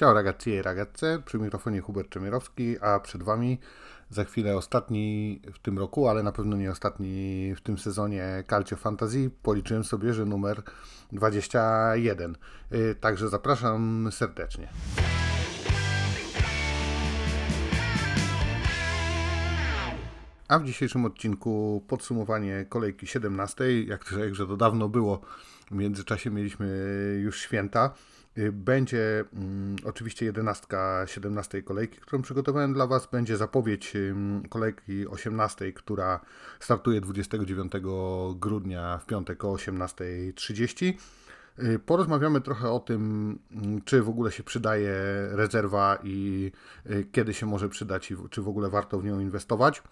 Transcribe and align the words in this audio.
Ciao 0.00 0.14
ragazzi 0.14 0.52
e 0.52 0.62
ragazze, 0.62 1.22
przy 1.24 1.38
mikrofonie 1.38 1.80
Hubert 1.80 2.08
Czemierowski, 2.08 2.76
a 2.80 3.00
przed 3.00 3.22
Wami 3.22 3.58
za 4.10 4.24
chwilę 4.24 4.56
ostatni 4.56 5.40
w 5.54 5.58
tym 5.58 5.78
roku, 5.78 6.08
ale 6.08 6.22
na 6.22 6.32
pewno 6.32 6.56
nie 6.56 6.70
ostatni 6.70 7.54
w 7.56 7.60
tym 7.60 7.78
sezonie 7.78 8.44
Calcio 8.50 8.76
Fantasy. 8.76 9.30
Policzyłem 9.42 9.84
sobie, 9.84 10.14
że 10.14 10.24
numer 10.24 10.62
21. 11.12 12.36
Y, 12.72 12.94
także 13.00 13.28
zapraszam 13.28 14.08
serdecznie. 14.12 14.68
A 20.48 20.58
w 20.58 20.64
dzisiejszym 20.64 21.04
odcinku 21.04 21.84
podsumowanie 21.88 22.66
kolejki 22.68 23.06
17. 23.06 23.82
Jak 23.82 24.04
to, 24.04 24.34
że 24.34 24.56
dawno 24.56 24.88
było, 24.88 25.20
w 25.70 25.74
międzyczasie 25.74 26.30
mieliśmy 26.30 26.68
już 27.22 27.40
święta. 27.40 27.94
Y, 28.38 28.52
będzie 28.52 29.24
mm, 29.34 29.76
oczywiście 29.84 30.26
jedenastka 30.26 31.06
17 31.06 31.62
kolejki, 31.62 32.00
którą 32.00 32.22
przygotowałem 32.22 32.72
dla 32.72 32.86
Was. 32.86 33.06
Będzie 33.06 33.36
zapowiedź 33.36 33.92
kolejki 34.48 35.06
18, 35.06 35.72
która 35.72 36.20
startuje 36.60 37.00
29 37.00 37.72
grudnia 38.36 38.98
w 38.98 39.06
piątek 39.06 39.44
o 39.44 39.52
18.30. 39.52 40.94
Y, 41.58 41.78
porozmawiamy 41.78 42.40
trochę 42.40 42.70
o 42.70 42.80
tym, 42.80 43.38
mm, 43.52 43.82
czy 43.82 44.02
w 44.02 44.08
ogóle 44.08 44.32
się 44.32 44.42
przydaje 44.42 44.94
rezerwa 45.30 45.98
i 46.02 46.52
y, 46.90 47.06
kiedy 47.12 47.34
się 47.34 47.46
może 47.46 47.68
przydać 47.68 48.10
i 48.10 48.16
czy 48.30 48.42
w 48.42 48.48
ogóle 48.48 48.70
warto 48.70 48.98
w 48.98 49.04
nią 49.04 49.20
inwestować. 49.20 49.82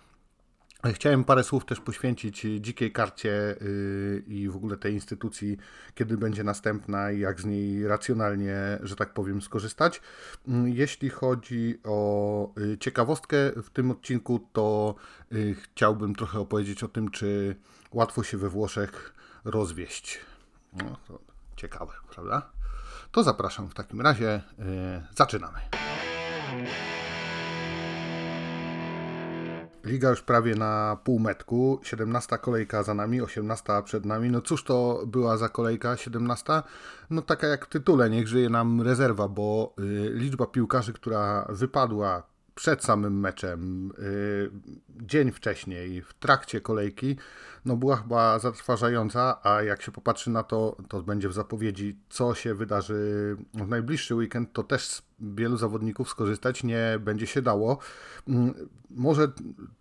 Chciałem 0.87 1.25
parę 1.25 1.45
słów 1.45 1.65
też 1.65 1.81
poświęcić 1.81 2.47
dzikiej 2.61 2.93
karcie 2.93 3.57
y, 3.63 4.25
i 4.27 4.49
w 4.49 4.57
ogóle 4.57 4.77
tej 4.77 4.95
instytucji, 4.95 5.59
kiedy 5.95 6.17
będzie 6.17 6.45
następna 6.45 7.11
i 7.11 7.21
jak 7.21 7.41
z 7.41 7.45
niej 7.45 7.89
racjonalnie, 7.89 8.79
że 8.83 8.97
tak 8.97 9.15
powiem, 9.15 9.43
skorzystać. 9.43 10.01
Mm, 10.49 10.69
jeśli 10.69 11.11
chodzi 11.11 11.81
o 11.85 12.53
y, 12.59 12.79
ciekawostkę 12.79 13.37
w 13.63 13.71
tym 13.71 13.91
odcinku, 13.91 14.49
to 14.53 14.95
y, 15.33 15.55
chciałbym 15.55 16.15
trochę 16.15 16.41
opowiedzieć 16.41 16.85
o 16.85 16.89
tym, 16.89 17.11
czy 17.11 17.57
łatwo 17.93 18.23
się 18.23 18.39
we 18.39 18.49
Włoszech 18.49 19.15
rozwieść. 19.45 20.19
No, 20.73 20.97
to 21.09 21.19
ciekawe, 21.57 21.93
prawda? 22.11 22.51
To 23.13 23.23
zapraszam 23.23 23.69
w 23.69 23.75
takim 23.75 24.01
razie. 24.01 24.43
Zaczynamy. 25.17 25.59
Liga 29.85 30.11
już 30.11 30.23
prawie 30.23 30.55
na 30.55 30.99
półmetku, 31.05 31.81
17 31.83 32.39
kolejka 32.39 32.83
za 32.83 32.95
nami, 32.95 33.21
18 33.21 33.83
przed 33.85 34.07
nami. 34.07 34.31
No 34.31 34.41
cóż 34.41 34.65
to 34.65 35.03
była 35.07 35.37
za 35.37 35.49
kolejka 35.49 35.97
17? 35.97 36.63
No 37.11 37.23
taka 37.23 37.47
jak 37.47 37.67
w 37.67 37.69
tytule, 37.69 38.11
niech 38.11 38.29
żyje 38.29 38.51
nam 38.51 38.83
rezerwa, 38.83 39.29
bo 39.29 39.75
y, 39.81 40.11
liczba 40.15 40.47
piłkarzy, 40.47 40.93
która 40.93 41.47
wypadła 41.49 42.23
przed 42.55 42.85
samym 42.85 43.21
meczem, 43.21 43.93
y, 43.99 44.51
dzień 44.91 45.33
wcześniej, 45.33 46.03
w 46.03 46.15
trakcie 46.15 46.61
kolejki, 46.61 47.17
no 47.65 47.77
była 47.77 47.97
chyba 47.97 48.39
zatrważająca, 48.39 49.39
a 49.43 49.63
jak 49.63 49.83
się 49.83 49.93
popatrzy 49.93 50.31
na 50.31 50.43
to, 50.43 50.77
to 50.89 51.03
będzie 51.03 51.29
w 51.29 51.33
zapowiedzi, 51.33 51.99
co 52.09 52.35
się 52.35 52.55
wydarzy 52.55 53.37
w 53.55 53.69
najbliższy 53.69 54.15
weekend, 54.15 54.53
to 54.53 54.63
też 54.63 55.03
wielu 55.21 55.57
zawodników 55.57 56.09
skorzystać 56.09 56.65
nie 56.65 56.99
będzie 57.01 57.27
się 57.27 57.43
dało. 57.43 57.79
Mm, 58.29 58.55
może 58.91 59.29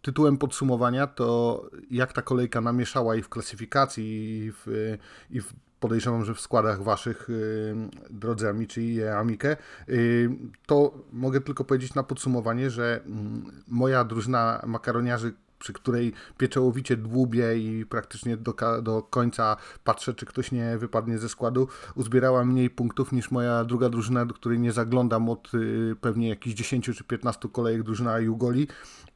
tytułem 0.02 0.38
podsumowania 0.38 1.08
to 1.08 1.62
jak 1.92 2.14
ta 2.14 2.22
kolejka 2.22 2.62
namieszała 2.62 3.16
i 3.16 3.22
w 3.22 3.30
klasyfikacji, 3.30 4.38
i 4.46 4.52
w, 4.52 4.98
i 5.30 5.42
w 5.42 5.54
podejrzewam, 5.80 6.26
że 6.26 6.34
w 6.34 6.42
składach 6.42 6.84
waszych, 6.84 7.30
y, 7.30 7.76
drodzy 8.10 8.50
Amici 8.50 8.94
i 8.94 9.04
Amikę, 9.04 9.58
y, 9.90 10.30
to 10.66 10.94
mogę 11.14 11.42
tylko 11.42 11.64
powiedzieć 11.64 11.94
na 11.94 12.04
podsumowanie, 12.04 12.70
że 12.70 13.02
mm, 13.06 13.52
moja 13.68 14.04
drużyna 14.04 14.62
makaroniarzy 14.68 15.34
przy 15.60 15.74
której 15.74 16.14
pieczołowicie 16.38 16.98
dłubię 16.98 17.58
i 17.58 17.86
praktycznie 17.86 18.38
do, 18.38 18.54
do 18.82 19.02
końca 19.02 19.58
patrzę, 19.84 20.14
czy 20.14 20.26
ktoś 20.26 20.52
nie 20.52 20.78
wypadnie 20.78 21.18
ze 21.18 21.30
składu, 21.30 21.68
uzbierała 21.96 22.46
mniej 22.46 22.70
punktów 22.70 23.12
niż 23.12 23.32
moja 23.32 23.64
druga 23.64 23.90
drużyna, 23.90 24.26
do 24.26 24.34
której 24.34 24.60
nie 24.60 24.72
zaglądam 24.72 25.30
od 25.30 25.54
y, 25.54 25.96
pewnie 26.02 26.30
jakichś 26.30 26.56
10 26.56 26.86
czy 26.86 27.04
15 27.04 27.50
kolejek 27.50 27.84
drużyna 27.84 28.20
Jugoli 28.20 28.68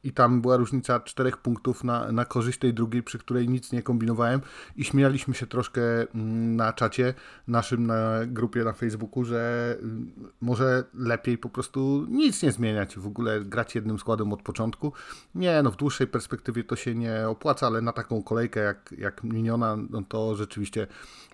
i 0.04 0.12
tam 0.12 0.40
była 0.40 0.56
różnica 0.56 1.00
4 1.00 1.32
punktów 1.42 1.84
na, 1.84 2.12
na 2.12 2.24
korzyść 2.24 2.58
tej 2.58 2.74
drugiej, 2.74 3.02
przy 3.02 3.18
której 3.18 3.48
nic 3.48 3.72
nie 3.72 3.82
kombinowałem 3.82 4.40
i 4.76 4.84
śmialiśmy 4.84 5.34
się 5.34 5.46
troszkę 5.46 5.82
mm, 6.14 6.56
na 6.56 6.72
czacie 6.72 7.14
naszym 7.46 7.86
na 7.86 8.26
grupie 8.26 8.64
na 8.64 8.72
Facebooku, 8.72 9.24
że 9.24 9.76
mm, 9.82 10.12
może 10.40 10.84
lepiej 10.94 11.38
po 11.38 11.48
prostu 11.48 12.06
nic 12.08 12.42
nie 12.42 12.52
zmieniać, 12.52 12.98
w 12.98 13.06
ogóle 13.06 13.40
grać 13.40 13.74
jednym 13.74 13.98
składem 13.98 14.32
od 14.32 14.42
początku. 14.42 14.92
Nie, 15.34 15.62
no 15.62 15.70
w 15.70 15.76
dłuższej 15.76 16.06
perspektywie 16.06 16.31
to 16.66 16.76
się 16.76 16.94
nie 16.94 17.28
opłaca, 17.28 17.66
ale 17.66 17.80
na 17.80 17.92
taką 17.92 18.22
kolejkę 18.22 18.60
jak, 18.60 18.94
jak 18.98 19.24
miniona, 19.24 19.76
no 19.90 20.02
to 20.08 20.36
rzeczywiście 20.36 20.86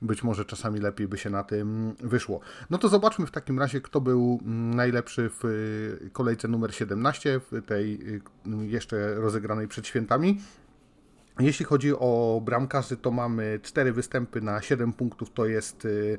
być 0.03 0.23
może 0.23 0.45
czasami 0.45 0.81
lepiej 0.81 1.09
by 1.09 1.19
się 1.19 1.31
na 1.31 1.45
tym 1.45 1.95
wyszło. 2.01 2.41
No 2.71 2.79
to 2.79 2.89
zobaczmy 2.89 3.27
w 3.27 3.31
takim 3.31 3.59
razie, 3.59 3.81
kto 3.81 4.01
był 4.01 4.41
najlepszy 4.45 5.31
w 5.31 5.45
y, 5.45 6.11
kolejce 6.13 6.49
numer 6.49 6.75
17, 6.75 7.41
w 7.53 7.67
tej 7.67 7.95
y, 8.17 8.67
jeszcze 8.67 9.15
rozegranej 9.15 9.69
przed 9.69 9.87
świętami. 9.87 10.41
Jeśli 11.41 11.65
chodzi 11.65 11.93
o 11.93 12.43
bramkarzy, 12.45 12.97
to 12.97 13.11
mamy 13.11 13.61
cztery 13.63 13.93
występy 13.93 14.41
na 14.41 14.63
7 14.63 14.93
punktów, 14.93 15.31
to 15.31 15.47
jest 15.47 15.85
y, 15.85 16.19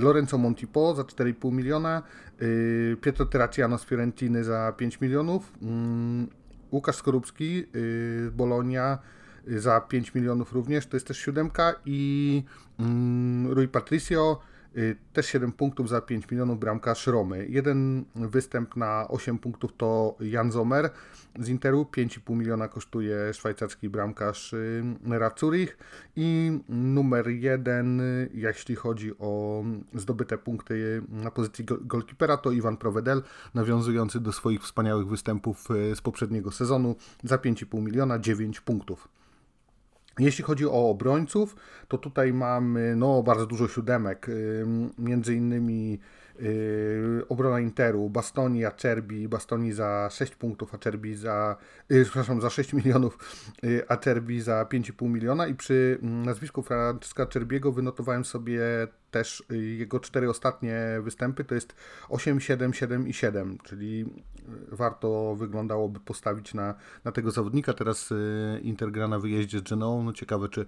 Lorenzo 0.00 0.38
Montipo 0.38 0.94
za 0.94 1.02
4,5 1.02 1.52
miliona, 1.52 2.02
Pietro 3.00 3.26
Terraciano 3.26 3.78
z 3.78 3.84
Fiorentiny 3.84 4.44
za 4.44 4.72
5 4.76 5.00
milionów, 5.00 5.52
mm, 5.62 6.28
Łukasz 6.72 6.96
Skorupski 6.96 7.64
z 7.72 8.34
Bolonia 8.34 8.98
za 9.46 9.80
5 9.80 10.14
milionów 10.14 10.52
również, 10.52 10.86
to 10.86 10.96
jest 10.96 11.06
też 11.06 11.18
siódemka 11.18 11.74
i 11.84 12.42
mm, 12.78 13.52
Rui 13.52 13.68
Patricio 13.68 14.40
y, 14.40 14.55
też 15.12 15.26
7 15.26 15.52
punktów 15.52 15.88
za 15.88 16.00
5 16.00 16.30
milionów 16.30 16.58
bramkarz 16.58 17.06
Romy. 17.06 17.46
Jeden 17.48 18.04
występ 18.14 18.76
na 18.76 19.08
8 19.08 19.38
punktów 19.38 19.72
to 19.76 20.16
Jan 20.20 20.52
Zomer 20.52 20.90
z 21.38 21.48
Interu, 21.48 21.82
5,5 21.96 22.36
miliona 22.36 22.68
kosztuje 22.68 23.34
szwajcarski 23.34 23.88
bramkarz 23.88 24.52
y, 24.52 24.84
Nera 25.02 25.30
Zurich 25.38 25.78
i 26.16 26.58
numer 26.68 27.28
1, 27.28 28.00
jeśli 28.34 28.74
chodzi 28.74 29.18
o 29.18 29.64
zdobyte 29.94 30.38
punkty 30.38 31.02
na 31.08 31.30
pozycji 31.30 31.64
golkipera, 31.64 32.36
to 32.36 32.52
Iwan 32.52 32.76
Provedel, 32.76 33.22
nawiązujący 33.54 34.20
do 34.20 34.32
swoich 34.32 34.62
wspaniałych 34.62 35.08
występów 35.08 35.70
y, 35.70 35.96
z 35.96 36.00
poprzedniego 36.00 36.50
sezonu 36.50 36.96
za 37.24 37.36
5,5 37.36 37.82
miliona, 37.82 38.18
9 38.18 38.60
punktów. 38.60 39.08
Jeśli 40.18 40.44
chodzi 40.44 40.66
o 40.66 40.90
obrońców, 40.90 41.56
to 41.88 41.98
tutaj 41.98 42.32
mamy 42.32 42.96
no, 42.96 43.22
bardzo 43.22 43.46
dużo 43.46 43.68
siódemek, 43.68 44.26
między 44.98 45.34
innymi 45.34 45.98
Yy, 46.40 47.28
obrona 47.28 47.60
Interu, 47.60 48.10
Bastoni, 48.10 48.64
Acerbi, 48.64 49.28
Bastoni 49.28 49.72
za 49.72 50.08
6 50.10 50.34
punktów, 50.34 50.74
Acerbi 50.74 51.14
za, 51.14 51.56
yy, 51.88 52.04
przepraszam, 52.04 52.40
za 52.40 52.50
6 52.50 52.72
milionów, 52.78 53.18
yy, 53.62 53.88
Acerbi 53.88 54.40
za 54.40 54.64
5,5 54.64 55.08
miliona. 55.08 55.46
I 55.46 55.54
przy 55.54 55.98
mm, 56.02 56.22
nazwisku 56.26 56.62
Francesca 56.62 57.22
Acerbiego 57.22 57.72
wynotowałem 57.72 58.24
sobie 58.24 58.60
też 59.10 59.44
yy, 59.50 59.58
jego 59.58 60.00
cztery 60.00 60.30
ostatnie 60.30 61.00
występy, 61.02 61.44
to 61.44 61.54
jest 61.54 61.74
8, 62.08 62.40
7, 62.40 62.74
7 62.74 63.08
i 63.08 63.12
7, 63.12 63.58
czyli 63.64 63.98
yy, 63.98 64.06
warto 64.72 65.36
wyglądałoby 65.36 66.00
postawić 66.00 66.54
na, 66.54 66.74
na 67.04 67.12
tego 67.12 67.30
zawodnika. 67.30 67.72
Teraz 67.72 68.12
Inter 68.62 68.92
gra 68.92 69.08
na 69.08 69.18
wyjeździe 69.18 69.58
z 69.58 69.62
Genoą, 69.62 70.02
no 70.02 70.12
ciekawe 70.12 70.48
czy 70.48 70.66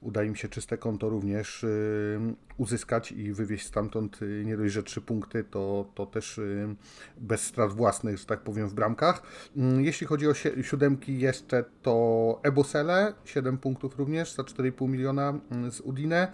uda 0.00 0.24
im 0.24 0.36
się 0.36 0.48
czyste 0.48 0.78
konto 0.78 1.08
również 1.08 1.64
y, 1.64 2.20
uzyskać 2.56 3.12
i 3.12 3.32
wywieźć 3.32 3.66
stamtąd 3.66 4.22
y, 4.22 4.42
nie 4.46 4.56
dość, 4.56 4.74
że 4.74 4.82
trzy 4.82 5.00
punkty, 5.00 5.44
to, 5.44 5.90
to 5.94 6.06
też 6.06 6.38
y, 6.38 6.74
bez 7.16 7.40
strat 7.40 7.72
własnych, 7.72 8.18
że 8.18 8.24
tak 8.24 8.40
powiem, 8.40 8.68
w 8.68 8.74
bramkach. 8.74 9.22
Mm, 9.56 9.84
jeśli 9.84 10.06
chodzi 10.06 10.28
o 10.28 10.34
siódemki 10.62 11.18
jeszcze, 11.18 11.64
to 11.82 12.40
Ebosele, 12.42 13.14
7 13.24 13.58
punktów 13.58 13.98
również 13.98 14.34
za 14.34 14.42
4,5 14.42 14.88
miliona 14.88 15.38
mm, 15.50 15.72
z 15.72 15.80
Udine. 15.80 16.32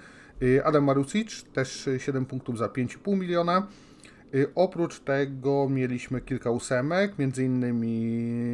Adam 0.64 0.84
Marusic, 0.84 1.44
też 1.52 1.88
7 1.98 2.26
punktów 2.26 2.58
za 2.58 2.66
5,5 2.66 3.18
miliona. 3.18 3.66
Oprócz 4.54 5.00
tego 5.00 5.68
mieliśmy 5.68 6.20
kilka 6.20 6.50
ósemek, 6.50 7.18
między 7.18 7.44
innymi 7.44 7.90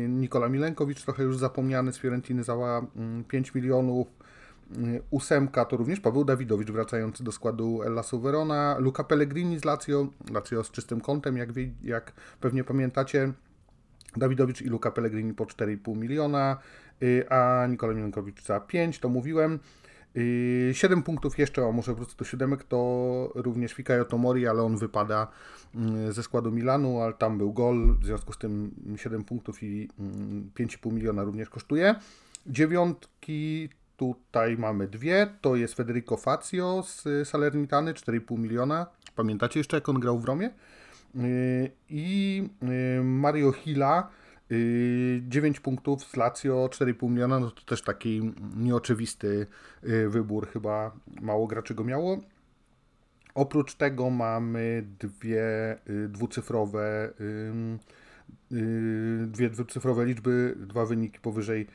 Nikola 0.09 0.49
Milenkowicz, 0.49 1.03
trochę 1.03 1.23
już 1.23 1.39
zapomniany 1.39 1.93
z 1.93 1.99
Fiorentiny 1.99 2.45
za 2.45 2.83
5 3.29 3.49
mm, 3.49 3.63
milionów, 3.63 4.07
Ósemka 5.11 5.65
to 5.65 5.77
również 5.77 6.01
Paweł 6.01 6.25
Dawidowicz 6.25 6.71
wracający 6.71 7.25
do 7.25 7.33
składu 7.33 7.83
Ellasu 7.83 8.21
Verona, 8.21 8.77
Luca 8.79 9.05
Pellegrini 9.05 9.59
z 9.59 9.65
Lazio, 9.65 10.09
Lazio 10.33 10.65
z 10.65 10.71
czystym 10.71 11.01
kątem, 11.01 11.37
jak, 11.37 11.53
wie, 11.53 11.71
jak 11.83 12.13
pewnie 12.41 12.65
pamiętacie. 12.65 13.33
Dawidowicz 14.17 14.63
i 14.63 14.69
Luca 14.69 14.91
Pellegrini 14.91 15.35
po 15.35 15.45
4,5 15.45 15.97
miliona, 15.97 16.57
y, 17.03 17.29
a 17.29 17.67
Nikola 17.67 17.95
Milenkowicz 17.95 18.43
za 18.45 18.61
5, 18.61 18.99
to 18.99 19.09
mówiłem. 19.09 19.59
7 20.73 21.03
punktów 21.03 21.39
jeszcze, 21.39 21.67
a 21.69 21.73
może 21.73 21.95
wrócę 21.95 22.17
do 22.17 22.25
siódemek, 22.25 22.65
to 22.65 23.33
również 23.35 23.73
Fikayo 23.73 24.05
Tomori, 24.05 24.47
ale 24.47 24.63
on 24.63 24.77
wypada 24.77 25.27
ze 26.11 26.23
składu 26.23 26.53
Milanu, 26.53 27.01
ale 27.01 27.13
tam 27.13 27.39
był 27.39 27.53
gol, 27.53 27.99
w 28.01 28.05
związku 28.05 28.33
z 28.33 28.39
tym 28.39 28.75
7 28.97 29.25
punktów 29.25 29.63
i 29.63 29.89
5,5 29.89 30.87
mm, 30.87 30.97
miliona 30.97 31.25
również 31.25 31.51
kosztuje. 31.51 31.95
Dziewiątki 32.47 33.69
tutaj 33.97 34.57
mamy 34.59 34.89
dwie, 34.89 35.27
to 35.41 35.57
jest 35.57 35.75
Federico 35.75 36.17
Fazio 36.17 36.83
z 36.83 37.29
Salernitany, 37.29 37.95
4,5 37.95 38.39
miliona. 38.39 38.87
Pamiętacie 39.17 39.61
jeszcze, 39.61 39.77
jak 39.77 39.89
on 39.89 40.01
grał 40.01 40.19
w 40.19 40.25
Romie? 40.25 40.51
Y, 41.17 41.71
I 41.91 42.43
y, 42.99 43.05
Mario 43.05 43.53
Hilla, 43.53 44.09
9 45.29 45.61
punktów 45.61 46.05
z 46.05 46.17
Lazio, 46.17 46.69
4,5 46.73 47.11
miliona, 47.11 47.41
no 47.41 47.51
to 47.51 47.63
też 47.63 47.83
taki 47.83 48.33
nieoczywisty 48.57 49.47
y, 49.85 50.09
wybór, 50.09 50.49
chyba 50.49 50.93
mało 51.21 51.47
graczy 51.47 51.75
go 51.75 51.85
miało. 51.85 52.21
Oprócz 53.35 53.75
tego 53.75 54.11
mamy 54.11 54.87
dwie 54.99 55.45
dwucyfrowe, 56.09 57.13
dwie 59.27 59.51
dwucyfrowe 59.51 60.05
liczby, 60.07 60.55
dwa 60.59 60.87
wyniki 60.87 61.19
powyżej 61.21 61.67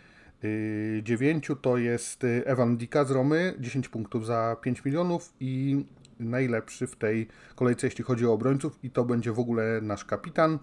9. 1.03 1.47
To 1.61 1.77
jest 1.77 2.23
Evan 2.23 2.77
Dika 2.77 3.05
z 3.05 3.11
Romy, 3.11 3.53
10 3.59 3.89
punktów 3.89 4.25
za 4.25 4.57
5 4.61 4.85
milionów 4.85 5.33
i 5.39 5.85
najlepszy 6.19 6.88
w 6.88 6.95
tej 6.95 7.27
kolejce, 7.55 7.88
jeśli 7.88 8.03
chodzi 8.03 8.25
o 8.25 8.33
obrońców 8.33 8.79
i 8.83 8.89
to 8.89 9.05
będzie 9.05 9.31
w 9.31 9.39
ogóle 9.39 9.79
nasz 9.81 10.05
kapitan. 10.05 10.59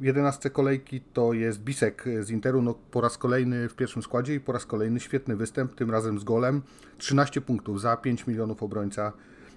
W 0.00 0.04
11 0.04 0.50
kolejki 0.50 1.00
to 1.00 1.32
jest 1.32 1.60
Bisek 1.60 2.04
z 2.20 2.30
Interu, 2.30 2.62
no 2.62 2.74
po 2.90 3.00
raz 3.00 3.18
kolejny 3.18 3.68
w 3.68 3.74
pierwszym 3.74 4.02
składzie 4.02 4.34
i 4.34 4.40
po 4.40 4.52
raz 4.52 4.66
kolejny 4.66 5.00
świetny 5.00 5.36
występ, 5.36 5.74
tym 5.74 5.90
razem 5.90 6.18
z 6.18 6.24
golem. 6.24 6.62
13 6.98 7.40
punktów 7.40 7.80
za 7.80 7.96
5 7.96 8.26
milionów 8.26 8.62
obrońca 8.62 9.12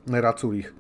Racurich. 0.08 0.74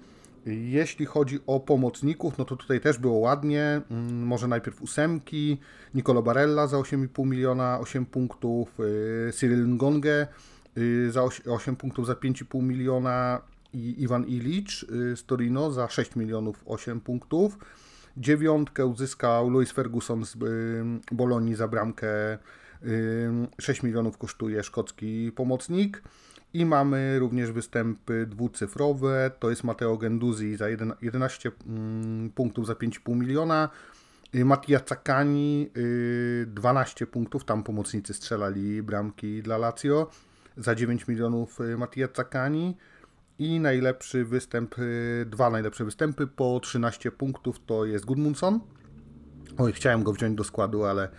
Jeśli 0.46 1.06
chodzi 1.06 1.40
o 1.48 1.60
pomocników, 1.60 2.38
no 2.38 2.46
to 2.46 2.56
tutaj 2.56 2.82
też 2.82 2.98
było 2.98 3.18
ładnie. 3.18 3.82
Mm, 3.92 4.28
może 4.28 4.48
najpierw 4.48 4.82
ósemki. 4.82 5.58
Nicolo 5.94 6.22
Barella 6.24 6.68
za 6.68 6.78
8,5 6.78 7.26
miliona, 7.26 7.80
8 7.80 8.06
punktów. 8.06 8.80
Y, 8.80 9.32
Cyril 9.34 9.68
Ngonge 9.68 10.28
y, 10.78 11.12
za 11.12 11.24
8 11.46 11.76
punktów 11.76 12.08
za 12.08 12.14
5,5 12.14 12.64
miliona 12.64 13.42
i 13.74 14.04
Iwan 14.04 14.26
Ilic 14.26 14.84
y, 14.84 15.18
z 15.18 15.26
Torino 15.26 15.72
za 15.72 15.90
6 15.90 16.16
milionów 16.16 16.64
8 16.66 17.02
punktów. 17.02 17.58
Dziewiątkę 18.18 18.86
uzyskał 18.86 19.50
Louis 19.50 19.72
Ferguson 19.72 20.26
z 20.26 20.38
Bolonii 21.12 21.56
za 21.56 21.68
bramkę 21.68 22.38
6 23.60 23.84
y, 23.84 23.88
milionów 23.88 24.18
kosztuje 24.18 24.64
szkocki 24.64 25.32
pomocnik. 25.32 26.04
I 26.56 26.66
mamy 26.66 27.20
również 27.20 27.52
występy 27.52 28.26
dwucyfrowe. 28.26 29.32
To 29.40 29.50
jest 29.50 29.64
Matteo 29.64 29.98
Genduzi 29.98 30.56
za 30.56 30.66
11 31.02 31.52
mm, 31.68 32.30
punktów 32.30 32.68
za 32.68 32.74
5,5 32.74 33.16
miliona. 33.16 33.70
Mattia 34.34 34.80
Cakani 34.80 35.70
12 36.48 37.08
twów. 37.30 37.46
Tam 37.46 37.64
pomocnicy 37.64 38.14
strzelali 38.14 38.84
bramki 38.84 39.42
dla 39.42 39.58
Lazio 39.58 40.10
za 40.58 40.76
9 40.76 41.08
milionów 41.08 41.60
Mattia 41.78 42.08
Cakani. 42.08 42.78
I 43.40 43.60
najlepszy 43.60 44.26
występ, 44.26 44.80
y, 44.80 45.26
dwa 45.30 45.50
najlepsze 45.50 45.86
występy 45.86 46.28
po 46.28 46.60
13 46.60 47.12
punktów 47.12 47.60
to 47.66 47.86
jest 47.86 48.06
Gudmundsson. 48.06 48.60
Oj, 49.58 49.74
chciałem 49.74 50.04
go 50.04 50.14
wziąć 50.14 50.38
do 50.38 50.44
składu, 50.44 50.84
ale 50.84 51.10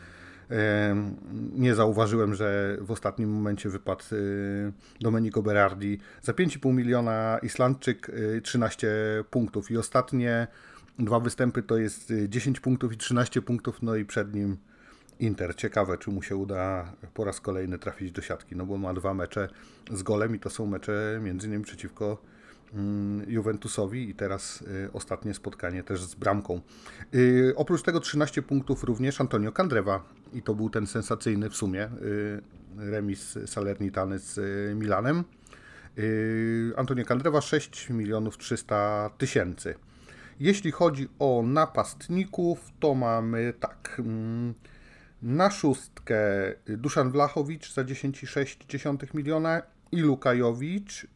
nie 1.54 1.74
zauważyłem, 1.74 2.34
że 2.34 2.76
w 2.80 2.90
ostatnim 2.90 3.30
momencie 3.30 3.68
wypadł 3.68 4.04
y, 4.12 4.72
Domenico 5.00 5.42
Berardi. 5.42 5.98
Za 6.22 6.32
5,5 6.32 6.74
miliona 6.74 7.38
Islandczyk 7.42 8.10
13 8.42 8.88
y, 9.20 9.24
punktów 9.24 9.70
i 9.70 9.76
ostatnie 9.76 10.46
dwa 10.98 11.20
występy 11.20 11.62
to 11.62 11.78
jest 11.78 12.12
10 12.28 12.60
punktów 12.60 12.92
i 12.92 12.96
13 12.96 13.42
punktów, 13.42 13.82
no 13.82 13.96
i 13.96 14.04
przed 14.04 14.34
nim 14.34 14.56
Inter. 15.20 15.56
Ciekawe, 15.56 15.98
czy 15.98 16.10
mu 16.10 16.22
się 16.22 16.36
uda 16.36 16.92
po 17.14 17.24
raz 17.24 17.40
kolejny 17.40 17.78
trafić 17.78 18.12
do 18.12 18.22
siatki, 18.22 18.56
no 18.56 18.66
bo 18.66 18.78
ma 18.78 18.94
dwa 18.94 19.14
mecze 19.14 19.48
z 19.92 20.02
golem 20.02 20.36
i 20.36 20.38
to 20.38 20.50
są 20.50 20.66
mecze 20.66 21.20
między 21.22 21.46
innymi 21.46 21.64
przeciwko 21.64 22.22
mm, 22.74 23.30
Juventusowi 23.30 24.10
i 24.10 24.14
teraz 24.14 24.62
y, 24.62 24.92
ostatnie 24.92 25.34
spotkanie 25.34 25.82
też 25.82 26.02
z 26.02 26.14
bramką. 26.14 26.60
Y, 27.14 27.52
oprócz 27.56 27.82
tego 27.82 28.00
13 28.00 28.42
punktów 28.42 28.84
również 28.84 29.20
Antonio 29.20 29.52
Candreva 29.52 30.04
i 30.36 30.42
to 30.42 30.54
był 30.54 30.70
ten 30.70 30.86
sensacyjny 30.86 31.50
w 31.50 31.56
sumie 31.56 31.84
y, 31.84 32.40
remis 32.76 33.38
Salernitany 33.46 34.18
z 34.18 34.38
y, 34.38 34.74
Milanem. 34.74 35.24
Y, 35.98 36.72
Antonio 36.76 37.04
Candreva 37.04 37.40
6 37.40 37.90
milionów 37.90 38.38
300 38.38 39.10
tysięcy. 39.18 39.74
Jeśli 40.40 40.70
chodzi 40.70 41.08
o 41.18 41.42
napastników, 41.46 42.72
to 42.80 42.94
mamy 42.94 43.52
tak... 43.60 43.96
Mm, 43.98 44.54
na 45.22 45.50
szóstkę 45.50 46.18
Duszan 46.66 47.10
Wlachowicz 47.10 47.72
za 47.72 47.84
10,6 47.84 49.14
miliona 49.14 49.62
i 49.92 50.00
Lukajowicz 50.00 51.06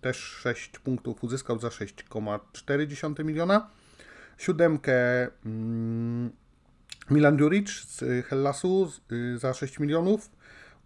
też 0.00 0.16
6 0.16 0.78
punktów 0.78 1.24
uzyskał 1.24 1.58
za 1.58 1.68
6,4 1.68 3.24
miliona. 3.24 3.70
Siódemkę 4.38 5.28
yy, 5.44 6.30
Milan 7.10 7.36
Djuric 7.36 7.68
z 7.70 8.26
Hellasu 8.26 8.92
yy, 9.10 9.38
za 9.38 9.54
6 9.54 9.78
milionów. 9.78 10.30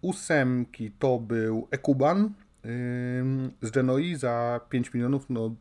Ósemki 0.01 0.91
to 0.99 1.19
był 1.19 1.69
Ekuban 1.71 2.23
yy, 2.65 2.71
z 3.63 3.71
Genoi 3.71 4.15
za 4.15 4.61
5 4.69 4.95
milionów. 4.95 5.27
No, 5.31 5.55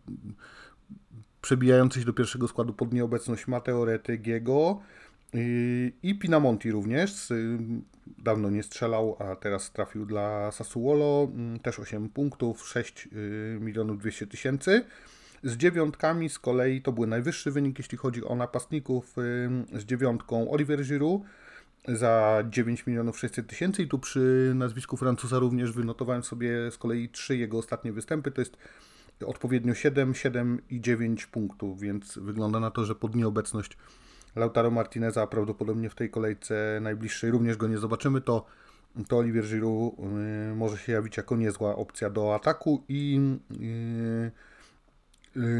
przebijający 1.41 1.99
się 1.99 2.05
do 2.05 2.13
pierwszego 2.13 2.47
składu 2.47 2.73
pod 2.73 2.93
nieobecność 2.93 3.47
Mateo 3.47 3.85
Retegiego. 3.85 4.81
I 6.03 6.15
Pinamonti 6.19 6.71
również, 6.71 7.33
dawno 8.17 8.49
nie 8.49 8.63
strzelał, 8.63 9.17
a 9.19 9.35
teraz 9.35 9.71
trafił 9.71 10.05
dla 10.05 10.51
Sassuolo, 10.51 11.27
mm, 11.33 11.59
też 11.59 11.79
8 11.79 12.09
punktów, 12.09 12.67
6 12.67 13.07
y, 13.13 13.57
milionów 13.61 13.99
200 13.99 14.27
tysięcy. 14.27 14.85
Z 15.43 15.57
dziewiątkami 15.57 16.29
z 16.29 16.39
kolei 16.39 16.81
to 16.81 16.91
był 16.91 17.07
najwyższy 17.07 17.51
wynik, 17.51 17.77
jeśli 17.77 17.97
chodzi 17.97 18.25
o 18.25 18.35
napastników, 18.35 19.15
z 19.73 19.85
dziewiątką 19.85 20.51
Oliver 20.51 20.83
Giroud 20.83 21.21
za 21.87 22.43
9 22.49 22.87
milionów 22.87 23.19
600 23.19 23.47
tysięcy 23.47 23.83
i 23.83 23.87
tu 23.87 23.99
przy 23.99 24.51
nazwisku 24.55 24.97
Francuza 24.97 25.39
również 25.39 25.71
wynotowałem 25.71 26.23
sobie 26.23 26.71
z 26.71 26.77
kolei 26.77 27.09
trzy 27.09 27.37
jego 27.37 27.57
ostatnie 27.57 27.91
występy, 27.93 28.31
to 28.31 28.41
jest 28.41 28.57
odpowiednio 29.25 29.73
7, 29.73 30.15
7 30.15 30.61
i 30.69 30.81
9 30.81 31.25
punktów, 31.25 31.79
więc 31.79 32.17
wygląda 32.17 32.59
na 32.59 32.71
to, 32.71 32.85
że 32.85 32.95
pod 32.95 33.15
nieobecność 33.15 33.77
Lautaro 34.35 34.71
Martineza, 34.71 35.27
prawdopodobnie 35.27 35.89
w 35.89 35.95
tej 35.95 36.09
kolejce 36.09 36.79
najbliższej 36.81 37.31
również 37.31 37.57
go 37.57 37.67
nie 37.67 37.77
zobaczymy, 37.77 38.21
to, 38.21 38.45
to 39.07 39.17
Olivier 39.17 39.45
Giroud 39.45 39.93
y, 40.51 40.55
może 40.55 40.77
się 40.77 40.91
jawić 40.91 41.17
jako 41.17 41.35
niezła 41.35 41.75
opcja 41.75 42.09
do 42.09 42.35
ataku 42.35 42.83
i 42.89 43.19
y, 43.51 43.55
y, 43.55 44.31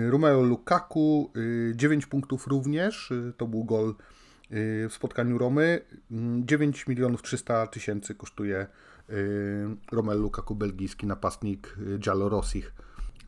Romeo 0.10 0.42
Lukaku 0.44 1.32
9 1.76 2.06
punktów 2.06 2.48
również, 2.48 3.14
to 3.38 3.48
był 3.48 3.64
gol 3.64 3.96
w 4.90 4.90
spotkaniu 4.92 5.38
Romy. 5.38 5.82
9 6.40 6.88
milionów 6.88 7.22
300 7.22 7.68
tysięcy 7.68 8.16
kosztuje 8.16 8.68
Romelu 9.92 10.22
Lukaku, 10.22 10.56
belgijski 10.56 11.08
napastnik 11.08 11.76
Giallo 12.00 12.30
Rossich. 12.30 12.74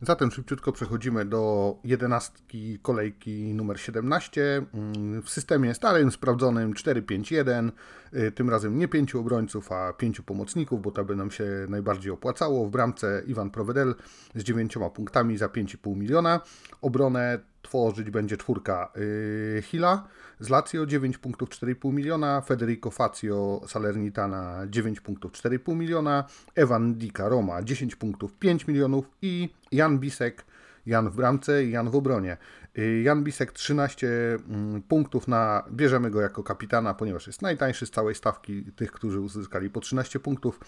Zatem 0.02 0.30
szybciutko 0.30 0.72
przechodzimy 0.72 1.24
do 1.24 1.76
jedenastki 1.84 2.78
kolejki 2.82 3.54
numer 3.54 3.80
17. 3.80 4.62
Mm, 4.74 5.22
w 5.22 5.30
systemie 5.30 5.74
starym, 5.74 6.10
sprawdzonym 6.10 6.74
4-5-1. 6.74 7.70
Y, 8.14 8.32
tym 8.32 8.50
razem 8.50 8.78
nie 8.78 8.88
pięciu 8.88 9.20
obrońców, 9.20 9.72
a 9.72 9.92
pięciu 9.92 10.22
pomocników, 10.22 10.82
bo 10.82 10.90
to 10.90 11.04
by 11.04 11.16
nam 11.16 11.30
się 11.30 11.44
najbardziej 11.68 12.12
opłacało. 12.12 12.66
W 12.66 12.70
bramce 12.70 13.22
Iwan 13.26 13.50
Provedel 13.50 13.94
z 14.34 14.42
dziewięcioma 14.42 14.90
punktami 14.90 15.36
za 15.36 15.46
5,5 15.46 15.96
miliona. 15.96 16.40
Obronę 16.82 17.38
tworzyć 17.62 18.10
będzie 18.10 18.36
czwórka 18.36 18.92
yy, 18.96 19.62
Hila 19.62 20.08
z 20.44 20.48
Lazio 20.48 20.86
9 20.86 21.18
punktów 21.18 21.48
4,5 21.48 21.92
miliona, 21.92 22.40
Federico 22.40 22.90
Fazio 22.90 23.60
Salernitana 23.66 24.66
9 24.68 25.00
punktów 25.00 25.32
4,5 25.32 25.76
miliona, 25.76 26.24
Evan 26.54 26.94
Dika 26.94 27.28
Roma 27.28 27.62
10 27.62 27.96
punktów 27.96 28.34
5 28.34 28.66
milionów 28.66 29.10
i 29.22 29.48
Jan 29.72 29.98
Bisek, 29.98 30.44
Jan 30.86 31.10
w 31.10 31.16
bramce 31.16 31.64
i 31.64 31.70
Jan 31.70 31.90
w 31.90 31.96
obronie. 31.96 32.36
Yy, 32.74 33.02
Jan 33.02 33.24
Bisek 33.24 33.52
13 33.52 34.08
mm, 34.48 34.82
punktów 34.82 35.28
na, 35.28 35.64
bierzemy 35.70 36.10
go 36.10 36.20
jako 36.20 36.42
kapitana, 36.42 36.94
ponieważ 36.94 37.26
jest 37.26 37.42
najtańszy 37.42 37.86
z 37.86 37.90
całej 37.90 38.14
stawki 38.14 38.64
tych, 38.76 38.92
którzy 38.92 39.20
uzyskali 39.20 39.70
po 39.70 39.80
13 39.80 40.20
punktów, 40.20 40.60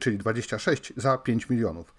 czyli 0.00 0.18
26 0.18 0.92
za 0.96 1.18
5 1.18 1.50
milionów. 1.50 1.94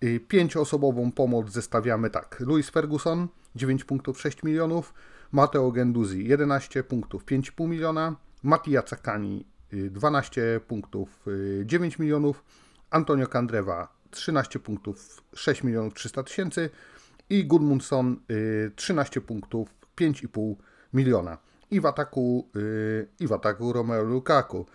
Yy, 0.00 0.20
pięcioosobową 0.20 1.12
pomoc 1.12 1.50
zestawiamy 1.50 2.10
tak. 2.10 2.40
Louis 2.40 2.70
Ferguson 2.70 3.28
9 3.54 3.84
punktów 3.84 4.20
6 4.20 4.42
milionów, 4.42 4.94
Matteo 5.32 5.72
Genduzi 5.72 6.28
11 6.28 6.82
punktów 6.84 7.24
5,5 7.24 7.68
miliona, 7.68 8.16
Mattia 8.42 8.82
Cakani 8.82 9.46
12 9.72 10.60
punktów 10.66 11.24
9 11.64 11.98
milionów, 11.98 12.44
Antonio 12.90 13.26
Candreva 13.26 13.88
13 14.10 14.58
punktów 14.58 15.24
6 15.34 15.62
milionów 15.62 15.94
300 15.94 16.22
tysięcy. 16.22 16.70
I 17.30 17.46
Gudmundsson 17.46 18.20
13 18.76 19.20
punktów 19.20 19.74
5,5 19.96 20.54
miliona. 20.92 21.38
I 21.70 21.80
w 21.80 21.86
ataku, 21.86 22.48
i 23.20 23.26
w 23.26 23.32
ataku 23.32 23.72
Romeo 23.72 24.04
Lukaku 24.04 24.66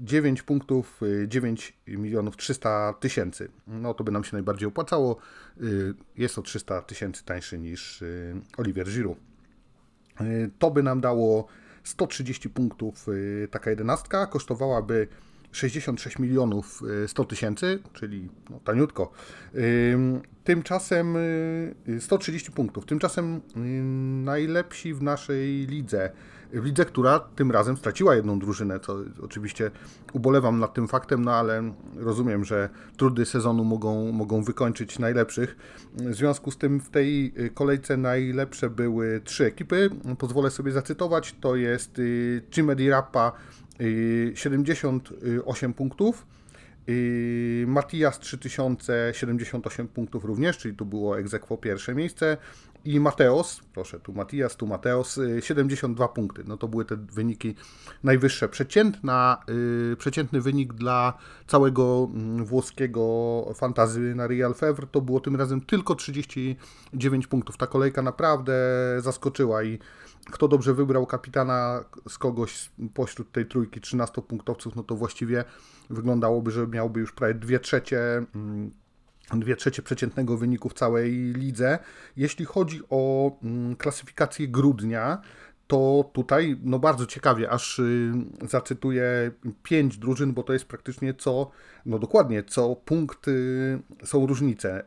9 0.00 0.42
punktów, 0.42 1.00
9 1.26 1.76
milionów 1.86 2.36
300 2.36 2.92
tysięcy. 3.00 3.48
No 3.66 3.94
to 3.94 4.04
by 4.04 4.12
nam 4.12 4.24
się 4.24 4.30
najbardziej 4.32 4.68
opłacało. 4.68 5.16
Jest 6.16 6.34
to 6.34 6.42
300 6.42 6.82
tysięcy 6.82 7.24
tańszy 7.24 7.58
niż 7.58 8.04
Olivier 8.56 8.86
Giroud. 8.86 9.18
To 10.58 10.70
by 10.70 10.82
nam 10.82 11.00
dało 11.00 11.46
130 11.84 12.50
punktów 12.50 13.06
taka 13.50 13.70
jedenastka, 13.70 14.26
kosztowałaby 14.26 15.08
66 15.52 16.18
milionów 16.18 16.82
100 17.06 17.24
tysięcy, 17.24 17.78
czyli 17.92 18.28
no, 18.50 18.60
taniutko. 18.64 19.12
Tymczasem 20.44 21.16
130 22.00 22.52
punktów. 22.52 22.86
Tymczasem 22.86 23.40
najlepsi 24.24 24.94
w 24.94 25.02
naszej 25.02 25.66
lidze 25.66 26.12
w 26.60 26.64
lidze, 26.64 26.84
która 26.84 27.20
tym 27.20 27.50
razem 27.50 27.76
straciła 27.76 28.14
jedną 28.14 28.38
drużynę, 28.38 28.80
co 28.80 28.96
oczywiście 29.22 29.70
ubolewam 30.12 30.60
nad 30.60 30.74
tym 30.74 30.88
faktem, 30.88 31.24
no 31.24 31.32
ale 31.32 31.72
rozumiem, 31.96 32.44
że 32.44 32.68
trudy 32.96 33.26
sezonu 33.26 33.64
mogą, 33.64 34.12
mogą 34.12 34.42
wykończyć 34.42 34.98
najlepszych. 34.98 35.56
W 35.94 36.14
związku 36.14 36.50
z 36.50 36.56
tym 36.56 36.80
w 36.80 36.90
tej 36.90 37.34
kolejce 37.54 37.96
najlepsze 37.96 38.70
były 38.70 39.20
trzy 39.24 39.44
ekipy. 39.44 39.90
Pozwolę 40.18 40.50
sobie 40.50 40.72
zacytować, 40.72 41.34
to 41.40 41.56
jest 41.56 42.00
Cimedi 42.50 42.90
Rappa 42.90 43.32
78 44.34 45.74
punktów, 45.74 46.26
Matias 47.66 48.18
3078 48.18 49.88
punktów 49.88 50.24
również, 50.24 50.58
czyli 50.58 50.76
tu 50.76 50.86
było 50.86 51.18
egzekwo 51.18 51.56
pierwsze 51.56 51.94
miejsce 51.94 52.36
i 52.84 53.00
Mateos, 53.00 53.60
proszę, 53.72 54.00
tu 54.00 54.12
Matias, 54.12 54.56
tu 54.56 54.66
Mateos, 54.66 55.20
72 55.40 56.08
punkty. 56.08 56.44
No 56.46 56.56
to 56.56 56.68
były 56.68 56.84
te 56.84 56.96
wyniki 56.96 57.54
najwyższe. 58.02 58.48
Przeciętna, 58.48 59.40
yy, 59.90 59.96
przeciętny 59.96 60.40
wynik 60.40 60.72
dla 60.72 61.18
całego 61.46 62.08
mm, 62.14 62.44
włoskiego 62.44 63.52
fantazy 63.54 64.14
na 64.14 64.26
Real 64.26 64.54
Fevre 64.54 64.86
to 64.86 65.00
było 65.00 65.20
tym 65.20 65.36
razem 65.36 65.60
tylko 65.60 65.94
39 65.94 67.26
punktów. 67.26 67.56
Ta 67.56 67.66
kolejka 67.66 68.02
naprawdę 68.02 68.54
zaskoczyła 68.98 69.62
i 69.62 69.78
kto 70.30 70.48
dobrze 70.48 70.74
wybrał 70.74 71.06
kapitana 71.06 71.84
z 72.08 72.18
kogoś 72.18 72.70
pośród 72.94 73.32
tej 73.32 73.46
trójki 73.46 73.80
13 73.80 74.22
punktowców, 74.22 74.76
no 74.76 74.82
to 74.82 74.94
właściwie 74.94 75.44
wyglądałoby, 75.90 76.50
że 76.50 76.66
miałby 76.66 77.00
już 77.00 77.12
prawie 77.12 77.34
2 77.34 77.58
trzecie 77.58 78.22
mm, 78.34 78.70
dwie 79.32 79.56
trzecie 79.56 79.82
przeciętnego 79.82 80.36
wyniku 80.36 80.68
w 80.68 80.74
całej 80.74 81.12
lidze. 81.12 81.78
Jeśli 82.16 82.44
chodzi 82.44 82.80
o 82.90 83.32
mm, 83.42 83.76
klasyfikację 83.76 84.48
grudnia, 84.48 85.22
to 85.66 86.10
tutaj 86.12 86.56
no 86.62 86.78
bardzo 86.78 87.06
ciekawie, 87.06 87.50
aż 87.50 87.78
y, 87.78 88.12
zacytuję 88.48 89.30
pięć 89.62 89.98
drużyn, 89.98 90.32
bo 90.32 90.42
to 90.42 90.52
jest 90.52 90.64
praktycznie 90.64 91.14
co, 91.14 91.50
no 91.86 91.98
dokładnie, 91.98 92.42
co 92.42 92.76
punkt 92.76 93.28
y, 93.28 93.78
są 94.04 94.26
różnice. 94.26 94.84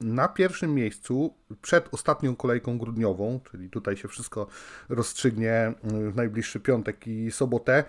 Na 0.00 0.28
pierwszym 0.28 0.74
miejscu 0.74 1.34
przed 1.62 1.88
ostatnią 1.94 2.36
kolejką 2.36 2.78
grudniową, 2.78 3.40
czyli 3.50 3.70
tutaj 3.70 3.96
się 3.96 4.08
wszystko 4.08 4.46
rozstrzygnie 4.88 5.74
y, 5.92 6.10
w 6.10 6.16
najbliższy 6.16 6.60
piątek 6.60 7.06
i 7.06 7.30
sobotę, 7.30 7.84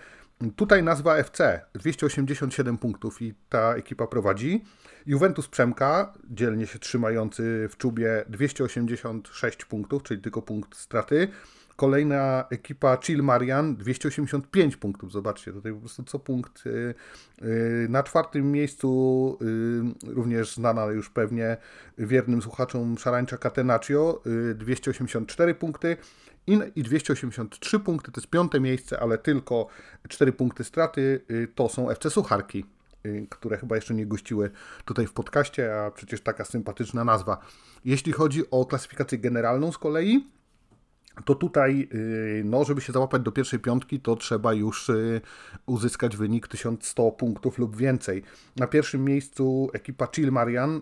tutaj 0.56 0.84
nazwa 0.84 1.16
FC, 1.16 1.62
287 1.74 2.78
punktów 2.78 3.22
i 3.22 3.34
ta 3.50 3.76
ekipa 3.76 4.08
prowadzi. 4.08 4.64
Juventus 5.08 5.48
Przemka, 5.48 6.14
dzielnie 6.30 6.68
się 6.68 6.80
trzymający 6.80 7.68
w 7.72 7.78
czubie 7.78 8.26
286 8.30 9.66
punktów, 9.66 10.04
czyli 10.04 10.22
tylko 10.22 10.42
punkt 10.42 10.78
straty. 10.78 11.28
Kolejna 11.76 12.46
ekipa 12.50 12.98
Chill 12.98 13.24
Marian 13.24 13.76
285 13.76 14.78
punktów. 14.78 15.12
Zobaczcie, 15.12 15.54
tutaj 15.54 15.74
po 15.74 15.80
prostu 15.80 16.04
co 16.04 16.20
punkt. 16.20 16.68
Y, 16.68 16.94
y, 17.42 17.88
na 17.90 18.04
czwartym 18.04 18.52
miejscu 18.52 19.38
y, 20.06 20.14
również 20.14 20.56
znana 20.56 20.86
już 20.86 21.10
pewnie 21.10 21.58
wiernym 21.98 22.42
słuchaczom 22.42 22.98
szarańcza 22.98 23.38
Catenaccio 23.38 24.22
284 24.56 25.56
punkty 25.56 25.98
i 26.76 26.84
283 26.84 27.80
punkty 27.80 28.12
to 28.12 28.22
jest 28.22 28.30
piąte 28.30 28.60
miejsce, 28.60 29.00
ale 29.00 29.18
tylko 29.18 29.68
4 30.10 30.32
punkty 30.32 30.64
straty 30.64 31.22
to 31.56 31.70
są 31.70 31.90
FC 31.90 32.10
Sucharki. 32.10 32.75
Y, 33.06 33.28
które 33.30 33.58
chyba 33.58 33.76
jeszcze 33.76 33.94
nie 33.94 34.06
gościły 34.06 34.52
tutaj 34.86 35.08
w 35.08 35.14
podcaście, 35.14 35.80
a 35.80 35.92
przecież 35.92 36.22
taka 36.22 36.46
sympatyczna 36.46 37.04
nazwa. 37.04 37.38
Jeśli 37.86 38.12
chodzi 38.12 38.52
o 38.52 38.66
klasyfikację 38.66 39.18
generalną 39.18 39.72
z 39.72 39.78
kolei, 39.78 40.28
to 41.26 41.36
tutaj, 41.36 41.90
y, 41.94 42.42
no, 42.46 42.64
żeby 42.64 42.82
się 42.82 42.94
załapać 42.94 43.22
do 43.22 43.32
pierwszej 43.32 43.60
piątki, 43.60 44.00
to 44.00 44.16
trzeba 44.16 44.54
już 44.54 44.90
y, 44.90 45.22
uzyskać 45.66 46.18
wynik 46.18 46.48
1100 46.48 47.12
punktów 47.12 47.58
lub 47.58 47.76
więcej. 47.76 48.24
Na 48.56 48.68
pierwszym 48.68 49.06
miejscu 49.06 49.70
ekipa 49.74 50.08
Chill 50.16 50.32
Marian, 50.32 50.82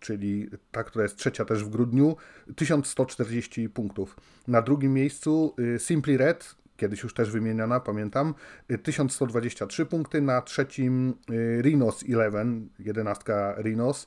czyli 0.00 0.50
ta, 0.70 0.84
która 0.84 1.02
jest 1.02 1.16
trzecia 1.16 1.44
też 1.44 1.64
w 1.64 1.68
grudniu, 1.68 2.16
1140 2.56 3.68
punktów. 3.68 4.16
Na 4.48 4.62
drugim 4.62 4.94
miejscu 4.94 5.54
Simply 5.78 6.16
Red, 6.16 6.54
kiedyś 6.78 7.02
już 7.02 7.14
też 7.14 7.30
wymieniona, 7.30 7.80
pamiętam. 7.80 8.34
1123 8.82 9.86
punkty, 9.86 10.20
na 10.20 10.42
trzecim 10.42 11.14
y, 11.30 11.62
Rhinos 11.62 12.02
11, 12.02 12.44
jedenastka 12.78 13.54
Rhinos, 13.58 14.06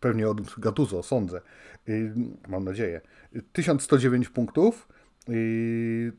pewnie 0.00 0.28
od 0.28 0.58
Gatuzo, 0.58 1.02
sądzę, 1.02 1.40
mam 2.48 2.64
nadzieję. 2.64 3.00
1109 3.52 4.28
punktów, 4.28 4.88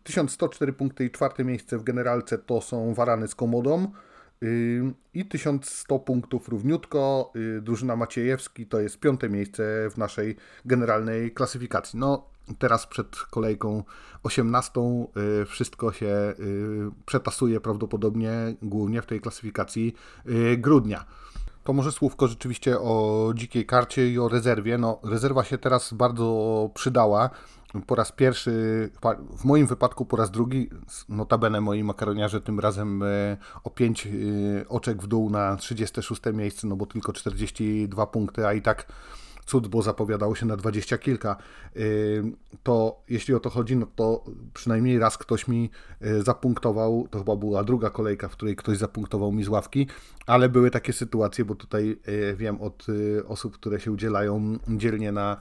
1104 0.04 0.74
punkty 0.74 1.06
i 1.06 1.12
czwarte 1.12 1.44
miejsce 1.44 1.78
w 1.78 1.84
generalce 1.84 2.38
to 2.38 2.62
są 2.62 2.94
Warany 2.94 3.28
z 3.28 3.36
Komodą, 3.36 3.92
i 5.14 5.26
1100 5.26 6.00
punktów 6.00 6.50
równiutko. 6.50 7.32
Y, 7.58 7.62
drużyna 7.62 7.96
Maciejewski 7.96 8.66
to 8.66 8.80
jest 8.80 9.00
piąte 9.00 9.30
miejsce 9.30 9.90
w 9.92 9.98
naszej 9.98 10.36
generalnej 10.66 11.32
klasyfikacji. 11.32 12.00
No, 12.00 12.30
teraz 12.58 12.88
przed 12.88 13.16
kolejką 13.16 13.84
18 14.24 14.82
y, 15.42 15.46
wszystko 15.46 15.92
się 15.92 16.06
y, 16.06 16.36
przetasuje 17.06 17.62
prawdopodobnie 17.62 18.32
głównie 18.62 19.02
w 19.02 19.06
tej 19.06 19.22
klasyfikacji 19.22 19.96
grudnia. 20.58 21.06
To 21.64 21.74
może 21.74 21.92
słówko 21.92 22.28
rzeczywiście 22.28 22.80
o 22.80 23.32
dzikiej 23.36 23.66
karcie 23.66 24.12
i 24.12 24.20
o 24.20 24.30
rezerwie. 24.30 24.78
No, 24.78 25.00
rezerwa 25.04 25.44
się 25.44 25.58
teraz 25.58 25.94
bardzo 25.94 26.70
przydała 26.74 27.30
po 27.88 27.96
raz 27.96 28.12
pierwszy, 28.12 28.90
w 29.38 29.46
moim 29.46 29.68
wypadku 29.68 30.06
po 30.06 30.18
raz 30.18 30.32
drugi, 30.32 30.70
notabene 31.10 31.62
moi 31.62 31.84
makaroniarze 31.84 32.42
tym 32.42 32.60
razem 32.60 33.04
o 33.64 33.70
5 33.70 34.08
e, 34.08 34.10
oczek 34.70 35.02
w 35.02 35.08
dół 35.08 35.30
na 35.30 35.56
36 35.56 36.22
miejsce, 36.34 36.68
no 36.68 36.76
bo 36.76 36.86
tylko 36.86 37.14
42 37.14 38.08
punkty, 38.08 38.48
a 38.48 38.54
i 38.54 38.62
tak 38.62 38.86
cud, 39.50 39.68
bo 39.68 39.82
zapowiadało 39.82 40.36
się 40.36 40.46
na 40.46 40.58
dwadzieścia 40.58 40.98
kilka, 40.98 41.36
y, 41.76 42.24
to 42.64 43.02
jeśli 43.10 43.34
o 43.34 43.40
to 43.40 43.50
chodzi, 43.50 43.76
no 43.76 43.88
to 43.96 44.24
przynajmniej 44.54 45.00
raz 45.00 45.18
ktoś 45.18 45.48
mi 45.48 45.70
y, 46.06 46.24
zapunktował, 46.24 47.08
to 47.12 47.20
chyba 47.20 47.36
była 47.36 47.64
druga 47.64 47.90
kolejka, 47.90 48.28
w 48.28 48.32
której 48.32 48.56
ktoś 48.56 48.78
zapunktował 48.78 49.32
mi 49.32 49.44
z 49.44 49.48
ławki, 49.48 49.88
ale 50.26 50.50
były 50.50 50.72
takie 50.72 50.94
sytuacje, 50.94 51.46
bo 51.46 51.56
tutaj 51.56 51.98
y, 52.08 52.36
wiem 52.36 52.62
od 52.62 52.88
osób, 53.28 53.54
które 53.54 53.80
się 53.80 53.92
udzielają 53.92 54.58
dzielnie 54.68 55.12
na, 55.12 55.38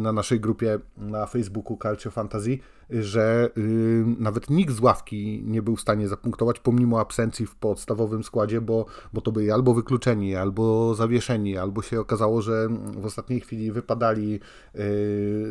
na 0.00 0.12
naszej 0.12 0.40
grupie 0.40 0.78
na 0.96 1.26
Facebooku 1.26 1.78
Calcio 1.82 2.10
Fantasy, 2.10 2.58
że 3.00 3.50
y, 3.58 4.04
nawet 4.18 4.50
nikt 4.50 4.74
z 4.74 4.80
ławki 4.80 5.42
nie 5.46 5.62
był 5.62 5.76
w 5.76 5.80
stanie 5.80 6.08
zapunktować 6.08 6.60
pomimo 6.60 7.00
absencji 7.00 7.46
w 7.46 7.54
podstawowym 7.54 8.24
składzie, 8.24 8.60
bo, 8.60 8.86
bo 9.12 9.20
to 9.20 9.32
byli 9.32 9.50
albo 9.50 9.74
wykluczeni, 9.74 10.36
albo 10.36 10.94
zawieszeni, 10.94 11.56
albo 11.56 11.82
się 11.82 12.00
okazało, 12.00 12.42
że 12.42 12.68
w 12.96 13.06
ostatniej 13.06 13.40
chwili 13.40 13.72
wypadali 13.72 14.34
y, 14.34 14.38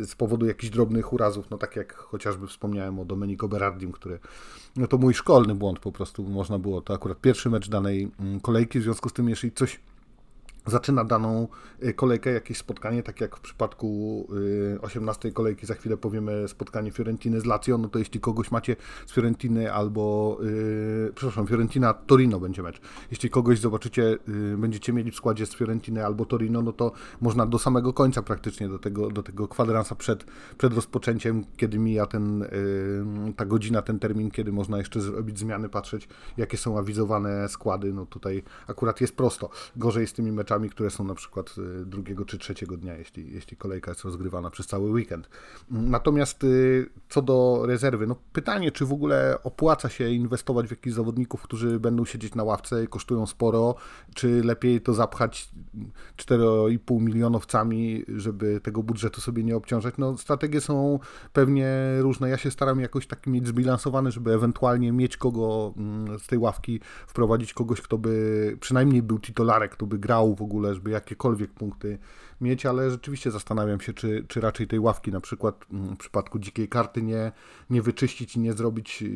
z 0.06 0.16
powodu 0.18 0.46
jakichś 0.46 0.74
drobnych 0.74 1.14
urazów, 1.14 1.50
no 1.50 1.58
tak 1.58 1.76
jak 1.76 1.94
chociażby 1.94 2.48
wspomniałem 2.48 3.00
o 3.00 3.06
Domenico 3.06 3.48
Berardim, 3.48 3.92
który 3.92 4.20
no 4.76 4.88
to 4.88 4.98
mój 4.98 5.14
szkolny 5.14 5.56
błąd 5.56 5.80
po 5.80 5.92
prostu, 5.92 6.24
można 6.24 6.60
było, 6.60 6.82
to 6.82 6.94
akurat 6.94 7.22
pierwszy 7.22 7.50
mecz 7.50 7.70
danej 7.70 8.12
mm, 8.20 8.40
kolejki, 8.40 8.80
w 8.80 8.84
związku 8.84 9.10
z 9.10 9.14
tym 9.14 9.30
jeśli 9.30 9.52
coś 9.52 9.80
zaczyna 10.66 11.04
daną 11.04 11.48
y, 11.84 11.94
kolejkę, 11.94 12.32
jakieś 12.32 12.58
spotkanie, 12.58 13.04
tak 13.04 13.22
jak 13.22 13.38
w 13.38 13.40
przypadku 13.40 14.28
18 14.82 15.30
y, 15.30 15.32
kolejki, 15.32 15.66
za 15.66 15.74
chwilę 15.74 15.98
powiemy 15.98 16.48
spotkanie 16.48 16.92
Fiorentiny 16.92 17.42
z 17.42 17.46
Lazio, 17.46 17.78
no 17.78 17.90
to 17.90 18.00
jeśli 18.00 18.20
kogoś 18.20 18.52
macie 18.52 18.76
z 19.08 19.14
Fiorentiny 19.14 19.74
albo, 19.74 20.38
yy, 20.42 21.12
przepraszam, 21.16 21.48
Fiorentina 21.48 21.94
Torino 21.94 22.40
będzie 22.40 22.64
mecz. 22.64 22.82
Jeśli 23.12 23.30
kogoś 23.30 23.60
zobaczycie, 23.60 24.18
yy, 24.28 24.58
będziecie 24.58 24.94
mieli 24.94 25.12
w 25.12 25.16
składzie 25.16 25.46
z 25.46 25.56
Fiorentiny 25.56 26.06
albo 26.06 26.26
Torino, 26.26 26.62
no 26.62 26.74
to 26.74 26.92
można 27.22 27.46
do 27.46 27.60
samego 27.60 27.94
końca 27.94 28.22
praktycznie, 28.22 28.70
do 28.70 28.80
tego, 28.80 29.10
do 29.10 29.24
tego 29.24 29.48
kwadransa 29.48 29.96
przed, 29.96 30.26
przed 30.58 30.74
rozpoczęciem, 30.74 31.46
kiedy 31.58 31.80
mija 31.80 32.06
ten, 32.06 32.40
yy, 33.26 33.34
ta 33.34 33.46
godzina, 33.46 33.82
ten 33.82 34.00
termin, 34.00 34.32
kiedy 34.32 34.52
można 34.52 34.78
jeszcze 34.78 35.02
zrobić 35.02 35.40
zmiany, 35.40 35.70
patrzeć 35.70 36.08
jakie 36.38 36.58
są 36.58 36.78
awizowane 36.78 37.50
składy, 37.50 37.94
no 37.94 38.06
tutaj 38.06 38.44
akurat 38.68 39.02
jest 39.02 39.16
prosto. 39.16 39.50
Gorzej 39.76 40.08
z 40.08 40.14
tymi 40.14 40.32
meczami 40.32 40.51
meczami, 40.52 40.70
które 40.70 40.90
są 40.90 41.04
na 41.04 41.16
przykład 41.16 41.56
y, 41.82 41.86
drugiego 41.86 42.26
czy 42.26 42.38
trzeciego 42.38 42.78
dnia, 42.78 42.98
jeśli, 42.98 43.34
jeśli 43.34 43.58
kolejka 43.58 43.92
jest 43.92 44.04
rozgrywana 44.04 44.50
przez 44.50 44.68
cały 44.68 44.92
weekend. 44.92 45.30
Natomiast 45.70 46.44
y, 46.44 46.90
co 47.10 47.22
do 47.22 47.62
rezerwy, 47.66 48.08
no 48.08 48.16
pytanie, 48.34 48.72
czy 48.72 48.86
w 48.86 48.94
ogóle 48.94 49.38
opłaca 49.44 49.90
się 49.90 50.10
inwestować 50.10 50.68
w 50.68 50.72
jakichś 50.72 50.96
zawodników, 50.96 51.42
którzy 51.42 51.80
będą 51.80 52.06
siedzieć 52.06 52.36
na 52.36 52.44
ławce 52.44 52.88
kosztują 52.88 53.26
sporo, 53.28 53.76
czy 54.16 54.44
lepiej 54.44 54.82
to 54.82 54.94
zapchać 54.94 55.50
4,5 56.18 57.02
milionowcami, 57.02 58.06
żeby 58.08 58.62
tego 58.62 58.84
budżetu 58.84 59.22
sobie 59.22 59.44
nie 59.44 59.56
obciążać. 59.56 59.96
No 59.98 60.18
strategie 60.18 60.62
są 60.62 61.00
pewnie 61.34 61.72
różne. 62.00 62.30
Ja 62.30 62.38
się 62.38 62.52
staram 62.52 62.80
jakoś 62.80 63.08
taki 63.08 63.30
mieć 63.30 63.48
zbilansowany, 63.48 64.12
żeby 64.12 64.34
ewentualnie 64.34 64.92
mieć 64.92 65.18
kogo 65.18 65.74
mm, 65.78 66.20
z 66.20 66.28
tej 66.28 66.40
ławki 66.40 66.80
wprowadzić 67.08 67.54
kogoś, 67.54 67.82
kto 67.82 67.98
by 67.98 68.58
przynajmniej 68.60 69.02
był 69.02 69.20
titularek, 69.20 69.72
kto 69.72 69.86
by 69.86 70.00
grał 70.00 70.36
w 70.42 70.44
ogóle, 70.44 70.74
żeby 70.74 70.92
jakiekolwiek 70.92 71.52
punkty 71.52 71.98
mieć, 72.42 72.66
ale 72.66 72.92
rzeczywiście 72.92 73.32
zastanawiam 73.32 73.82
się, 73.82 73.94
czy, 73.94 74.26
czy 74.28 74.42
raczej 74.42 74.68
tej 74.68 74.80
ławki 74.80 75.12
na 75.12 75.22
przykład 75.22 75.66
mm, 75.74 75.96
w 75.96 75.98
przypadku 75.98 76.40
dzikiej 76.40 76.68
karty 76.68 77.02
nie, 77.02 77.32
nie 77.70 77.82
wyczyścić 77.82 78.36
i 78.36 78.40
nie 78.40 78.54
zrobić 78.54 79.02
yy, 79.02 79.10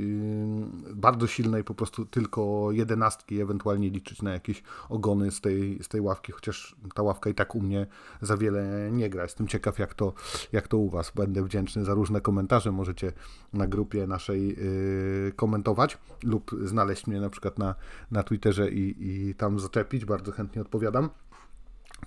bardzo 0.94 1.28
silnej, 1.28 1.64
po 1.64 1.76
prostu 1.76 2.06
tylko 2.06 2.72
jedenastki, 2.72 3.42
ewentualnie 3.42 3.90
liczyć 3.90 4.22
na 4.22 4.34
jakieś 4.34 4.64
ogony 4.90 5.32
z 5.32 5.42
tej, 5.42 5.84
z 5.84 5.88
tej 5.88 6.02
ławki, 6.02 6.32
chociaż 6.32 6.76
ta 6.94 7.02
ławka 7.04 7.30
i 7.30 7.34
tak 7.34 7.56
u 7.56 7.62
mnie 7.62 7.88
za 8.22 8.38
wiele 8.38 8.90
nie 8.92 9.10
gra. 9.10 9.24
Jestem 9.24 9.48
ciekaw, 9.48 9.80
jak 9.80 9.94
to, 9.94 10.14
jak 10.52 10.68
to 10.68 10.78
u 10.78 10.90
Was. 10.90 11.12
Będę 11.16 11.44
wdzięczny 11.44 11.86
za 11.86 11.94
różne 11.94 12.22
komentarze. 12.22 12.72
Możecie 12.72 13.14
na 13.54 13.68
grupie 13.68 14.08
naszej 14.08 14.48
yy, 14.48 15.34
komentować 15.36 15.98
lub 16.24 16.52
znaleźć 16.64 17.08
mnie 17.08 17.22
na 17.22 17.30
przykład 17.30 17.60
na, 17.60 17.76
na 18.12 18.24
Twitterze 18.24 18.72
i, 18.72 18.96
i 19.00 19.36
tam 19.36 19.60
zaczepić. 19.60 20.06
Bardzo 20.06 20.32
chętnie 20.32 20.62
odpowiadam. 20.62 21.10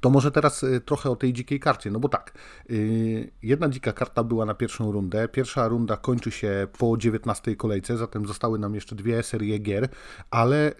To 0.00 0.10
może 0.10 0.30
teraz 0.30 0.62
y, 0.62 0.80
trochę 0.80 1.10
o 1.10 1.16
tej 1.16 1.32
dzikiej 1.32 1.60
karcie, 1.60 1.90
no 1.90 2.00
bo 2.00 2.08
tak, 2.08 2.32
y, 2.70 3.30
jedna 3.42 3.68
dzika 3.68 3.92
karta 3.92 4.24
była 4.24 4.44
na 4.44 4.54
pierwszą 4.54 4.92
rundę, 4.92 5.28
pierwsza 5.28 5.68
runda 5.68 5.96
kończy 5.96 6.30
się 6.30 6.66
po 6.78 6.96
19 6.96 7.56
kolejce, 7.56 7.96
zatem 7.96 8.26
zostały 8.26 8.58
nam 8.58 8.74
jeszcze 8.74 8.96
dwie 8.96 9.22
serie 9.22 9.58
gier, 9.58 9.88
ale 10.30 10.72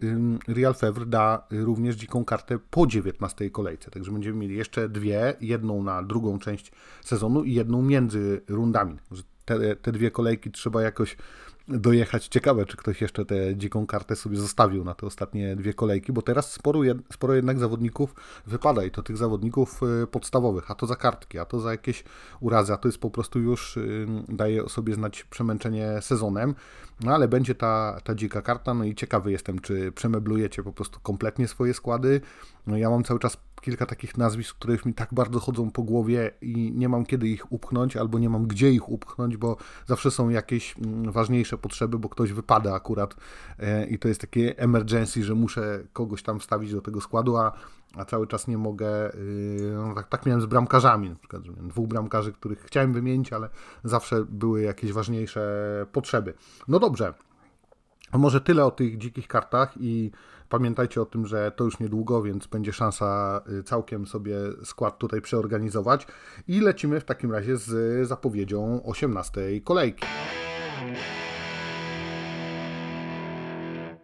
Real 0.49 0.75
Fevre 0.75 1.07
da 1.07 1.47
również 1.51 1.97
dziką 1.97 2.25
kartę 2.25 2.59
po 2.71 2.87
19 2.87 3.51
kolejce, 3.51 3.91
także 3.91 4.13
będziemy 4.13 4.39
mieli 4.39 4.57
jeszcze 4.57 4.89
dwie, 4.89 5.35
jedną 5.41 5.83
na 5.83 6.03
drugą 6.03 6.39
część 6.39 6.73
sezonu 7.05 7.45
i 7.45 7.55
jedną 7.55 7.83
między 7.83 8.43
rundami. 8.49 8.97
Te, 9.45 9.77
te 9.77 9.93
dwie 9.93 10.11
kolejki 10.11 10.51
trzeba 10.51 10.83
jakoś 10.83 11.17
dojechać. 11.69 12.29
Ciekawe, 12.29 12.67
czy 12.67 12.77
ktoś 12.77 13.01
jeszcze 13.01 13.25
tę 13.25 13.57
dziką 13.57 13.87
kartę 13.87 14.17
sobie 14.17 14.37
zostawił 14.37 14.85
na 14.85 14.95
te 14.95 15.07
ostatnie 15.07 15.57
dwie 15.57 15.75
kolejki, 15.75 16.13
bo 16.13 16.23
teraz 16.23 16.53
sporo, 16.53 16.81
sporo 17.13 17.35
jednak 17.35 17.59
zawodników 17.59 18.15
wypada 18.47 18.85
i 18.85 18.91
to 18.91 19.03
tych 19.03 19.17
zawodników 19.17 19.81
y, 20.03 20.07
podstawowych, 20.07 20.71
a 20.71 20.75
to 20.75 20.87
za 20.87 20.97
kartki, 20.97 21.39
a 21.39 21.45
to 21.45 21.61
za 21.61 21.71
jakieś 21.71 22.05
urazy, 22.41 22.73
a 22.73 22.77
to 22.77 22.89
jest 22.89 22.99
po 22.99 23.11
prostu 23.11 23.41
już 23.41 23.77
y, 23.77 24.07
daje 24.29 24.69
sobie 24.69 24.95
znać 24.95 25.25
przemęczenie 25.25 25.99
sezonem, 26.01 26.55
no 27.01 27.15
ale 27.15 27.29
będzie 27.29 27.55
ta, 27.55 28.01
ta 28.05 28.15
dzika 28.15 28.43
karta, 28.43 28.75
no 28.75 28.85
i 28.85 28.95
ciekawy 28.95 29.33
jestem, 29.33 29.59
czy 29.59 29.93
przemeblujecie 29.93 30.63
po 30.63 30.73
prostu 30.73 31.01
kompletnie 31.01 31.49
swoje 31.49 31.75
składy. 31.75 32.21
No 32.67 32.77
ja 32.77 32.91
mam 32.91 33.05
cały 33.05 33.21
czas 33.21 33.37
kilka 33.61 33.87
takich 33.87 34.17
nazwisk, 34.17 34.57
które 34.57 34.73
już 34.73 34.85
mi 34.85 34.95
tak 34.95 35.15
bardzo 35.15 35.41
chodzą 35.41 35.71
po 35.71 35.83
głowie 35.83 36.31
i 36.41 36.73
nie 36.75 36.89
mam 36.89 37.07
kiedy 37.07 37.29
ich 37.29 37.53
upchnąć, 37.53 37.97
albo 37.97 38.19
nie 38.19 38.31
mam 38.31 38.47
gdzie 38.47 38.73
ich 38.73 38.89
upchnąć, 38.89 39.37
bo 39.37 39.57
zawsze 39.87 40.11
są 40.11 40.29
jakieś 40.29 40.75
mm, 40.79 41.13
ważniejsze 41.13 41.59
potrzeby, 41.59 41.99
bo 41.99 42.09
ktoś 42.09 42.33
wypada 42.33 42.75
akurat 42.75 43.17
e, 43.59 43.87
i 43.87 43.99
to 43.99 44.09
jest 44.09 44.21
takie 44.21 44.59
emergency, 44.59 45.25
że 45.25 45.35
muszę 45.35 45.85
kogoś 45.93 46.23
tam 46.23 46.41
wstawić 46.41 46.73
do 46.73 46.83
tego 46.83 47.01
składu, 47.01 47.37
a, 47.37 47.53
a 47.97 48.05
cały 48.05 48.27
czas 48.27 48.49
nie 48.49 48.59
mogę. 48.59 49.15
Y, 49.15 49.73
no 49.75 49.95
tak, 49.95 50.09
tak 50.09 50.27
miałem 50.27 50.43
z 50.43 50.47
bramkarzami, 50.47 51.11
na 51.11 51.17
przykład, 51.17 51.43
dwóch 51.43 51.89
bramkarzy, 51.89 52.33
których 52.33 52.61
chciałem 52.61 52.93
wymienić, 52.93 53.33
ale 53.33 53.49
zawsze 53.85 54.25
były 54.25 54.63
jakieś 54.63 54.93
ważniejsze 54.93 55.87
potrzeby. 55.93 56.35
No 56.69 56.79
dobrze. 56.79 57.15
Może 58.13 58.41
tyle 58.41 58.65
o 58.65 58.71
tych 58.71 58.99
dzikich 58.99 59.29
kartach 59.29 59.75
i 59.81 60.11
Pamiętajcie 60.49 61.03
o 61.03 61.07
tym, 61.07 61.27
że 61.27 61.53
to 61.57 61.65
już 61.65 61.81
niedługo, 61.81 62.23
więc 62.23 62.47
będzie 62.47 62.73
szansa 62.73 63.41
y, 63.61 63.63
całkiem 63.63 64.07
sobie 64.07 64.37
skład 64.65 64.99
tutaj 64.99 65.21
przeorganizować. 65.21 66.07
I 66.49 66.61
lecimy 66.61 67.01
w 67.01 67.05
takim 67.05 67.33
razie 67.33 67.57
z 67.57 68.09
zapowiedzią 68.09 68.83
18 68.85 69.41
kolejki. 69.65 70.07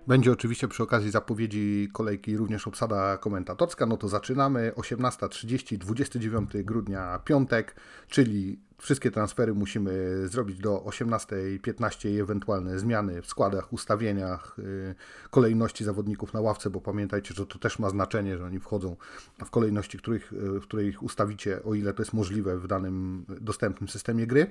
Będzie 0.07 0.33
oczywiście 0.33 0.69
przy 0.69 0.83
okazji 0.83 1.11
zapowiedzi 1.11 1.89
kolejki 1.93 2.37
również 2.37 2.67
obsada 2.67 3.19
komentatorska. 3.19 3.87
No 3.87 3.97
to 3.97 4.09
zaczynamy. 4.09 4.73
18.30, 4.77 5.79
29 5.79 6.51
grudnia, 6.65 7.21
piątek, 7.25 7.77
czyli 8.09 8.61
Wszystkie 8.79 9.11
transfery 9.11 9.55
musimy 9.55 9.93
zrobić 10.29 10.59
do 10.59 10.77
18.15 10.79 12.09
i 12.11 12.21
ewentualne 12.21 12.79
zmiany 12.79 13.23
w 13.23 13.27
składach, 13.27 13.73
ustawieniach, 13.73 14.59
y, 14.59 14.95
kolejności 15.31 15.85
zawodników 15.85 16.33
na 16.33 16.41
ławce, 16.41 16.71
bo 16.71 16.81
pamiętajcie, 16.81 17.35
że 17.35 17.47
to 17.47 17.59
też 17.59 17.79
ma 17.79 17.91
znaczenie, 17.91 18.39
że 18.39 18.45
oni 18.45 18.61
wchodzą 18.61 18.97
w 19.45 19.51
kolejności, 19.51 19.99
których, 19.99 20.33
y, 20.33 20.61
w 20.61 20.63
której 20.63 20.89
ich 20.89 21.03
ustawicie, 21.03 21.63
o 21.63 21.75
ile 21.75 21.95
to 21.95 22.03
jest 22.03 22.13
możliwe 22.13 22.59
w 22.59 22.67
danym 22.67 23.25
dostępnym 23.41 23.89
systemie 23.89 24.27
gry. 24.27 24.47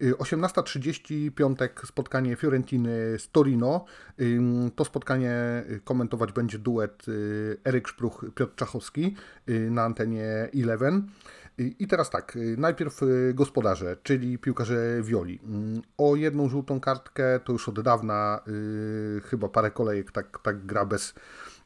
18.30 0.00 1.26
y, 1.26 1.30
piątek 1.30 1.82
spotkanie 1.86 2.36
Fiorentiny 2.36 3.18
z 3.18 3.30
Torino. 3.30 3.84
To 4.76 4.84
spotkanie 4.84 5.64
komentować 5.84 6.32
będzie 6.32 6.58
duet 6.58 7.06
Eryk 7.64 7.88
Szpruch, 7.88 8.24
Piotr 8.34 8.54
Czachowski 8.54 9.16
na 9.70 9.82
antenie 9.82 10.48
Eleven. 10.54 11.08
I 11.58 11.86
teraz 11.86 12.10
tak, 12.10 12.36
y, 12.36 12.56
najpierw 12.58 13.02
y, 13.02 13.32
gospodarze, 13.34 13.96
czyli 14.02 14.38
piłkarze 14.38 15.02
Violi. 15.02 15.40
Mm, 15.44 15.82
o 15.98 16.16
jedną 16.16 16.48
żółtą 16.48 16.80
kartkę 16.80 17.40
to 17.44 17.52
już 17.52 17.68
od 17.68 17.80
dawna, 17.80 18.40
yy, 18.46 19.20
chyba 19.20 19.48
parę 19.48 19.70
kolejek 19.70 20.12
tak, 20.12 20.38
tak 20.42 20.66
gra 20.66 20.84
bez, 20.84 21.14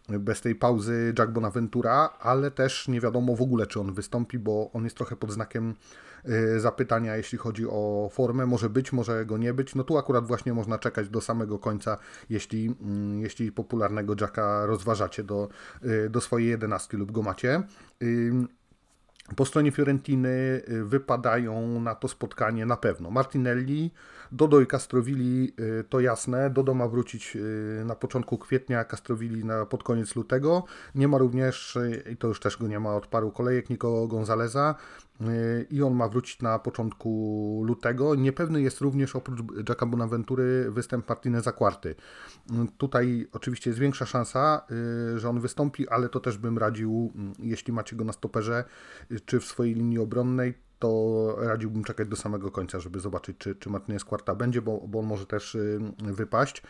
bez 0.08 0.40
tej 0.40 0.54
pauzy 0.54 1.14
Jack 1.18 1.30
Bonaventura, 1.32 2.10
ale 2.20 2.50
też 2.50 2.88
nie 2.88 3.00
wiadomo 3.00 3.36
w 3.36 3.42
ogóle, 3.42 3.66
czy 3.66 3.80
on 3.80 3.94
wystąpi, 3.94 4.38
bo 4.38 4.70
on 4.72 4.84
jest 4.84 4.96
trochę 4.96 5.16
pod 5.16 5.32
znakiem 5.32 5.74
zapytania, 6.56 7.16
jeśli 7.16 7.38
chodzi 7.38 7.66
o 7.66 8.10
formę. 8.12 8.46
Może 8.46 8.70
być, 8.70 8.92
może 8.92 9.26
go 9.26 9.38
nie 9.38 9.54
być. 9.54 9.74
No 9.74 9.84
tu 9.84 9.98
akurat 9.98 10.26
właśnie 10.26 10.54
można 10.54 10.78
czekać 10.78 11.08
do 11.08 11.20
samego 11.20 11.58
końca, 11.58 11.98
jeśli, 12.30 12.64
yy, 12.64 12.74
jeśli 13.20 13.52
popularnego 13.52 14.14
Jacka 14.20 14.66
rozważacie 14.66 15.24
do, 15.24 15.48
do 16.10 16.20
swojej 16.20 16.48
jedenastki 16.48 16.96
lub 16.96 17.12
go 17.12 17.22
macie. 17.22 17.62
Po 19.36 19.44
stronie 19.44 19.70
Fiorentiny 19.70 20.62
y, 20.68 20.84
wypadają 20.84 21.80
na 21.80 21.94
to 21.94 22.08
spotkanie 22.08 22.66
na 22.66 22.76
pewno 22.76 23.10
Martinelli, 23.10 23.90
Dodo 24.32 24.60
i 24.60 24.66
Castrovilli 24.66 25.54
y, 25.80 25.84
to 25.84 26.00
jasne. 26.00 26.50
Dodo 26.50 26.74
ma 26.74 26.88
wrócić 26.88 27.36
y, 27.36 27.84
na 27.84 27.94
początku 27.94 28.38
kwietnia, 28.38 28.84
Castrovilli 28.84 29.44
na, 29.44 29.66
pod 29.66 29.82
koniec 29.82 30.16
lutego. 30.16 30.64
Nie 30.94 31.08
ma 31.08 31.18
również, 31.18 31.78
i 32.12 32.16
to 32.16 32.28
już 32.28 32.40
też 32.40 32.56
go 32.56 32.68
nie 32.68 32.80
ma 32.80 32.96
od 32.96 33.06
paru 33.06 33.30
kolejek, 33.30 33.70
Nico 33.70 34.06
Gonzaleza 34.06 34.74
i 35.70 35.82
on 35.82 35.94
ma 35.94 36.08
wrócić 36.08 36.42
na 36.42 36.58
początku 36.58 37.62
lutego. 37.66 38.14
Niepewny 38.14 38.62
jest 38.62 38.80
również 38.80 39.16
oprócz 39.16 39.40
Jacka 39.68 39.86
Bonaventury 39.86 40.70
występ 40.70 41.08
Martineza 41.08 41.52
Quarty. 41.52 41.94
Tutaj 42.78 43.28
oczywiście 43.32 43.70
jest 43.70 43.80
większa 43.80 44.06
szansa, 44.06 44.66
y, 45.14 45.18
że 45.18 45.28
on 45.28 45.40
wystąpi, 45.40 45.88
ale 45.88 46.08
to 46.08 46.20
też 46.20 46.38
bym 46.38 46.58
radził, 46.58 47.12
jeśli 47.38 47.72
macie 47.72 47.96
go 47.96 48.04
na 48.04 48.12
stoperze 48.12 48.64
y, 49.10 49.20
czy 49.20 49.40
w 49.40 49.44
swojej 49.44 49.74
linii 49.74 49.98
obronnej, 49.98 50.54
to 50.82 51.34
radziłbym 51.38 51.84
czekać 51.84 52.08
do 52.08 52.16
samego 52.16 52.50
końca, 52.50 52.80
żeby 52.80 53.00
zobaczyć, 53.00 53.38
czy, 53.38 53.54
czy 53.54 53.70
Martinez 53.70 54.04
Quarta 54.04 54.34
będzie, 54.34 54.62
bo, 54.62 54.80
bo 54.88 54.98
on 54.98 55.06
może 55.06 55.26
też 55.26 55.54
y, 55.54 55.80
wypaść. 55.98 56.62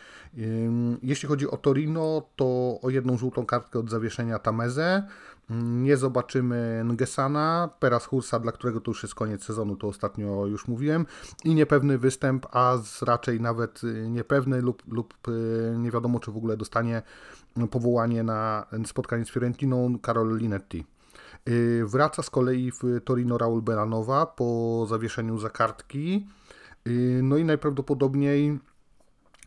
Jeśli 1.03 1.29
chodzi 1.29 1.49
o 1.49 1.57
Torino, 1.57 2.21
to 2.35 2.79
o 2.81 2.89
jedną 2.89 3.17
żółtą 3.17 3.45
kartkę 3.45 3.79
od 3.79 3.89
zawieszenia 3.89 4.39
Tameze. 4.39 5.03
Nie 5.49 5.97
zobaczymy 5.97 6.83
Ngesana, 6.85 7.69
Peras 7.79 8.05
Hursa, 8.05 8.39
dla 8.39 8.51
którego 8.51 8.81
to 8.81 8.91
już 8.91 9.03
jest 9.03 9.15
koniec 9.15 9.43
sezonu, 9.43 9.75
to 9.75 9.87
ostatnio 9.87 10.45
już 10.45 10.67
mówiłem. 10.67 11.05
I 11.43 11.55
niepewny 11.55 11.97
występ, 11.97 12.45
a 12.51 12.77
raczej 13.01 13.41
nawet 13.41 13.81
niepewny 14.09 14.61
lub, 14.61 14.83
lub 14.87 15.27
y, 15.27 15.75
nie 15.77 15.91
wiadomo, 15.91 16.19
czy 16.19 16.31
w 16.31 16.37
ogóle 16.37 16.57
dostanie 16.57 17.01
powołanie 17.71 18.23
na 18.23 18.65
spotkanie 18.85 19.25
z 19.25 19.29
Fiorentiną 19.29 19.99
Karol 19.99 20.37
Linetti. 20.37 20.92
Y, 21.49 21.85
wraca 21.85 22.23
z 22.23 22.29
kolei 22.29 22.71
w 22.71 23.01
Torino 23.05 23.37
Raul 23.37 23.61
Belanowa 23.61 24.25
po 24.25 24.85
zawieszeniu 24.89 25.39
za 25.39 25.49
kartki. 25.49 26.27
Y, 26.87 27.19
no 27.23 27.37
i 27.37 27.45
najprawdopodobniej 27.45 28.59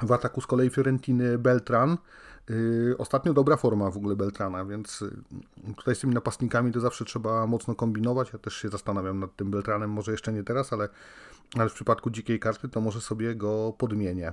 w 0.02 0.12
ataku 0.12 0.40
z 0.40 0.46
kolei 0.46 0.70
Fiorentiny 0.70 1.38
Beltran. 1.38 1.98
Ostatnio 2.98 3.34
dobra 3.34 3.56
forma 3.56 3.90
w 3.90 3.96
ogóle 3.96 4.16
Beltrana, 4.16 4.64
więc 4.64 5.04
tutaj 5.76 5.94
z 5.94 6.00
tymi 6.00 6.14
napastnikami 6.14 6.72
to 6.72 6.80
zawsze 6.80 7.04
trzeba 7.04 7.46
mocno 7.46 7.74
kombinować. 7.74 8.32
Ja 8.32 8.38
też 8.38 8.54
się 8.54 8.68
zastanawiam 8.68 9.20
nad 9.20 9.36
tym 9.36 9.50
Beltranem, 9.50 9.90
może 9.90 10.12
jeszcze 10.12 10.32
nie 10.32 10.44
teraz, 10.44 10.72
ale, 10.72 10.88
ale 11.58 11.68
w 11.68 11.72
przypadku 11.72 12.10
dzikiej 12.10 12.40
karty 12.40 12.68
to 12.68 12.80
może 12.80 13.00
sobie 13.00 13.34
go 13.34 13.74
podmienię. 13.78 14.32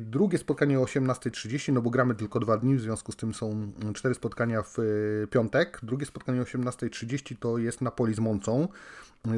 Drugie 0.00 0.38
spotkanie 0.38 0.80
o 0.80 0.84
18.30, 0.84 1.72
no 1.72 1.82
bo 1.82 1.90
gramy 1.90 2.14
tylko 2.14 2.40
dwa 2.40 2.56
dni, 2.56 2.76
w 2.76 2.80
związku 2.80 3.12
z 3.12 3.16
tym 3.16 3.34
są 3.34 3.72
cztery 3.94 4.14
spotkania 4.14 4.62
w 4.62 4.78
e, 4.78 4.82
piątek. 5.26 5.80
Drugie 5.82 6.06
spotkanie 6.06 6.40
o 6.40 6.44
18.30 6.44 7.36
to 7.40 7.58
jest 7.58 7.80
Napoli 7.80 8.14
z 8.14 8.18
Moncą. 8.18 8.68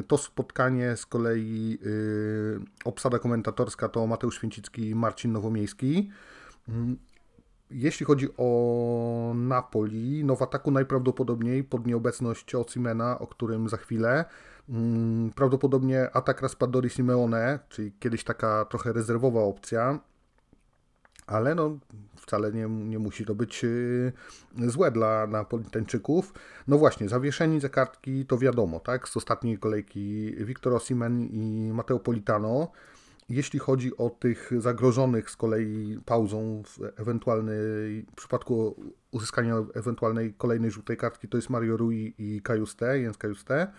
To 0.07 0.17
spotkanie 0.17 0.97
z 0.97 1.05
kolei 1.05 1.79
yy, 1.81 2.59
obsada 2.85 3.19
komentatorska 3.19 3.89
to 3.89 4.07
Mateusz 4.07 4.35
Święcicki 4.35 4.89
i 4.89 4.95
Marcin 4.95 5.31
Nowomiejski. 5.31 6.09
Jeśli 7.71 8.05
chodzi 8.05 8.27
o 8.37 9.33
Napoli, 9.35 10.23
no 10.25 10.35
w 10.35 10.41
ataku 10.41 10.71
najprawdopodobniej 10.71 11.63
pod 11.63 11.87
nieobecność 11.87 12.55
Ocimena, 12.55 13.19
o 13.19 13.27
którym 13.27 13.69
za 13.69 13.77
chwilę, 13.77 14.25
prawdopodobnie 15.35 16.09
atak 16.13 16.41
Raspadori 16.41 16.89
Simeone, 16.89 17.59
czyli 17.69 17.91
kiedyś 17.99 18.23
taka 18.23 18.65
trochę 18.65 18.93
rezerwowa 18.93 19.41
opcja, 19.41 19.99
ale 21.27 21.55
no 21.55 21.79
wcale 22.15 22.51
nie, 22.51 22.67
nie 22.69 22.99
musi 22.99 23.25
to 23.25 23.35
być 23.35 23.63
y, 23.63 24.13
złe 24.57 24.91
dla 24.91 25.27
Napolitańczyków. 25.27 26.33
No 26.67 26.77
właśnie, 26.77 27.09
zawieszeni 27.09 27.59
za 27.59 27.69
kartki 27.69 28.25
to 28.25 28.37
wiadomo, 28.37 28.79
tak? 28.79 29.09
Z 29.09 29.17
ostatniej 29.17 29.57
kolejki 29.57 30.35
Victor 30.45 30.73
Osimen 30.73 31.21
i 31.21 31.71
Matteo 31.73 31.99
Politano. 31.99 32.71
Jeśli 33.29 33.59
chodzi 33.59 33.97
o 33.97 34.09
tych 34.09 34.51
zagrożonych 34.57 35.29
z 35.29 35.35
kolei 35.35 35.99
pauzą 36.05 36.63
w 36.65 36.99
ewentualnej 36.99 38.05
w 38.11 38.15
przypadku 38.15 38.75
uzyskania 39.11 39.55
ewentualnej 39.73 40.33
kolejnej 40.33 40.71
żółtej 40.71 40.97
kartki, 40.97 41.27
to 41.27 41.37
jest 41.37 41.49
Mario 41.49 41.77
Rui 41.77 42.13
i 42.17 42.41
Kajuste, 42.41 42.99
Jens 42.99 43.17
Kajuste. 43.17 43.71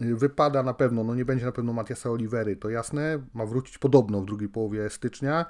Wypada 0.00 0.62
na 0.62 0.74
pewno, 0.74 1.04
no 1.04 1.14
nie 1.14 1.24
będzie 1.24 1.46
na 1.46 1.52
pewno 1.52 1.72
Matiasa 1.72 2.10
Olivery, 2.10 2.56
to 2.56 2.70
jasne, 2.70 3.22
ma 3.34 3.46
wrócić 3.46 3.78
podobno 3.78 4.20
w 4.20 4.24
drugiej 4.24 4.48
połowie 4.48 4.90
stycznia 4.90 5.46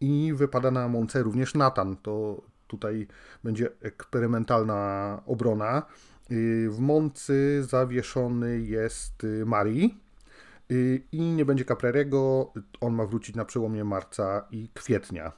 i 0.00 0.32
wypada 0.34 0.70
na 0.70 0.88
Monce 0.88 1.22
również 1.22 1.54
Natan, 1.54 1.96
to 1.96 2.42
tutaj 2.66 3.06
będzie 3.44 3.68
eksperymentalna 3.82 5.22
obrona. 5.26 5.82
Y, 6.30 6.70
w 6.70 6.78
Moncy 6.78 7.64
zawieszony 7.68 8.60
jest 8.60 9.24
y, 9.24 9.46
Mari 9.46 9.98
y, 10.70 11.02
i 11.12 11.20
nie 11.20 11.44
będzie 11.44 11.64
Caprerego, 11.64 12.52
on 12.80 12.94
ma 12.94 13.06
wrócić 13.06 13.36
na 13.36 13.44
przełomie 13.44 13.84
marca 13.84 14.46
i 14.50 14.68
kwietnia. 14.74 15.32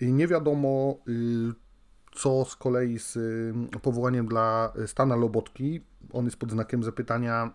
Nie 0.00 0.28
wiadomo, 0.28 0.96
co 2.12 2.44
z 2.44 2.56
kolei 2.56 2.98
z 2.98 3.18
powołaniem 3.82 4.26
dla 4.26 4.72
Stana 4.86 5.16
Lobotki 5.16 5.80
on 6.12 6.24
jest 6.24 6.36
pod 6.36 6.50
znakiem 6.50 6.82
zapytania, 6.82 7.50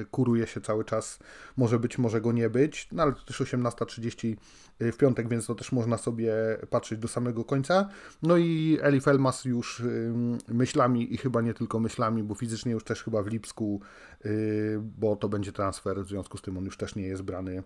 y, 0.00 0.06
kuruje 0.06 0.46
się 0.46 0.60
cały 0.60 0.84
czas, 0.84 1.18
może 1.56 1.78
być, 1.78 1.98
może 1.98 2.20
go 2.20 2.32
nie 2.32 2.50
być, 2.50 2.88
no 2.92 3.02
ale 3.02 3.12
to 3.12 3.22
też 3.22 3.40
18.30 3.40 4.36
y, 4.82 4.92
w 4.92 4.96
piątek, 4.96 5.28
więc 5.28 5.46
to 5.46 5.54
też 5.54 5.72
można 5.72 5.98
sobie 5.98 6.34
patrzeć 6.70 6.98
do 6.98 7.08
samego 7.08 7.44
końca. 7.44 7.88
No 8.22 8.36
i 8.36 8.78
Eli 8.82 9.00
Felmas 9.00 9.44
już 9.44 9.80
y, 9.80 10.12
myślami 10.48 11.14
i 11.14 11.16
chyba 11.16 11.40
nie 11.40 11.54
tylko 11.54 11.80
myślami, 11.80 12.22
bo 12.22 12.34
fizycznie 12.34 12.72
już 12.72 12.84
też 12.84 13.02
chyba 13.02 13.22
w 13.22 13.26
Lipsku, 13.26 13.80
bo 14.98 15.16
to 15.16 15.28
będzie 15.28 15.52
transfer, 15.52 16.04
w 16.04 16.08
związku 16.08 16.38
z 16.38 16.42
tym 16.42 16.58
on 16.58 16.64
już 16.64 16.76
też 16.76 16.94
nie 16.94 17.02
jest 17.02 17.22
brany 17.22 17.62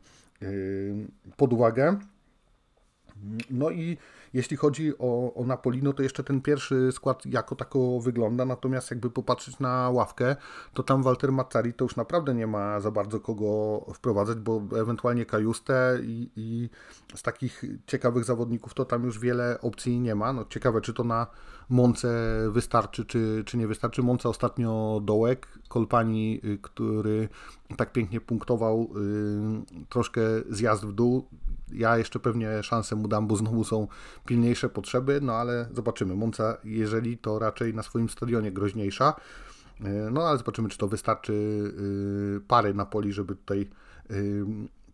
pod 1.36 1.52
uwagę. 1.52 1.98
No 3.50 3.70
i 3.70 3.98
jeśli 4.34 4.56
chodzi 4.56 4.98
o, 4.98 5.34
o 5.34 5.44
Napolino, 5.44 5.92
to 5.92 6.02
jeszcze 6.02 6.24
ten 6.24 6.40
pierwszy 6.40 6.92
skład 6.92 7.26
jako 7.26 7.56
tako 7.56 8.00
wygląda, 8.00 8.44
natomiast 8.44 8.90
jakby 8.90 9.10
popatrzeć 9.10 9.58
na 9.58 9.90
ławkę, 9.90 10.36
to 10.74 10.82
tam 10.82 11.02
Walter 11.02 11.32
Mazzari 11.32 11.74
to 11.74 11.84
już 11.84 11.96
naprawdę 11.96 12.34
nie 12.34 12.46
ma 12.46 12.80
za 12.80 12.90
bardzo 12.90 13.20
kogo 13.20 13.80
wprowadzać, 13.94 14.38
bo 14.38 14.62
ewentualnie 14.80 15.26
Kajuste 15.26 15.98
i, 16.02 16.30
i 16.36 16.70
z 17.14 17.22
takich 17.22 17.64
ciekawych 17.86 18.24
zawodników 18.24 18.74
to 18.74 18.84
tam 18.84 19.04
już 19.04 19.18
wiele 19.18 19.60
opcji 19.60 20.00
nie 20.00 20.14
ma. 20.14 20.32
No 20.32 20.44
ciekawe, 20.44 20.80
czy 20.80 20.94
to 20.94 21.04
na 21.04 21.26
Monce 21.68 22.08
wystarczy, 22.50 23.04
czy, 23.04 23.42
czy 23.46 23.56
nie 23.56 23.66
wystarczy. 23.66 24.02
Monce 24.02 24.28
ostatnio 24.28 25.00
dołek, 25.04 25.48
Kolpani, 25.68 26.40
y, 26.44 26.58
który 26.62 27.28
tak 27.76 27.92
pięknie 27.92 28.20
punktował, 28.20 28.90
y, 29.82 29.86
troszkę 29.88 30.20
zjazd 30.50 30.86
w 30.86 30.92
dół, 30.92 31.28
ja 31.72 31.98
jeszcze 31.98 32.20
pewnie 32.20 32.62
szansę 32.62 32.96
mu 32.96 33.08
dam, 33.08 33.26
bo 33.26 33.36
znowu 33.36 33.64
są 33.64 33.88
pilniejsze 34.26 34.68
potrzeby, 34.68 35.20
no 35.22 35.32
ale 35.32 35.68
zobaczymy. 35.72 36.14
Monca, 36.14 36.56
jeżeli 36.64 37.18
to 37.18 37.38
raczej 37.38 37.74
na 37.74 37.82
swoim 37.82 38.08
stadionie 38.08 38.52
groźniejsza, 38.52 39.14
e, 39.80 39.88
no 40.10 40.22
ale 40.22 40.38
zobaczymy, 40.38 40.68
czy 40.68 40.78
to 40.78 40.88
wystarczy 40.88 41.34
pary 42.48 42.74
na 42.74 42.86
poli, 42.86 43.12
żeby 43.12 43.36
tutaj 43.36 43.70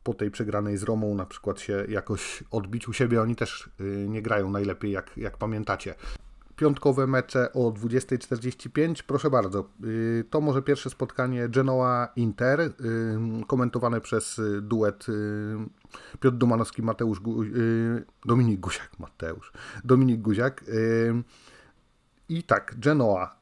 po 0.03 0.15
tej 0.15 0.31
przegranej 0.31 0.77
z 0.77 0.83
Romą 0.83 1.15
na 1.15 1.27
przykład 1.27 1.61
się 1.61 1.85
jakoś 1.89 2.45
odbić 2.51 2.89
u 2.89 2.93
siebie. 2.93 3.23
Oni 3.23 3.37
też 3.37 3.71
nie 4.09 4.23
grają 4.23 4.51
najlepiej, 4.51 4.93
jak, 4.93 5.17
jak 5.17 5.37
pamiętacie 5.37 5.95
piątkowe 6.57 7.07
mecze 7.07 7.53
o 7.53 7.71
20.45. 7.71 9.03
Proszę 9.03 9.31
bardzo, 9.31 9.69
y, 9.85 10.25
to 10.31 10.41
może 10.41 10.63
pierwsze 10.63 10.91
spotkanie 10.91 11.49
Genoa-Inter, 11.49 12.61
y, 12.61 12.73
komentowane 13.47 14.01
przez 14.01 14.39
y, 14.39 14.63
duet 14.63 15.07
Piotr 16.21 16.37
Domanowski, 16.37 16.83
Mateusz 16.83 17.21
Gu 17.21 17.45
Dominik 18.25 18.61
Guziak, 18.61 18.91
Mateusz, 18.99 19.53
Dominik 19.85 20.21
Guziak. 20.21 20.65
I 22.29 22.43
tak, 22.43 22.75
Genoa. 22.79 23.37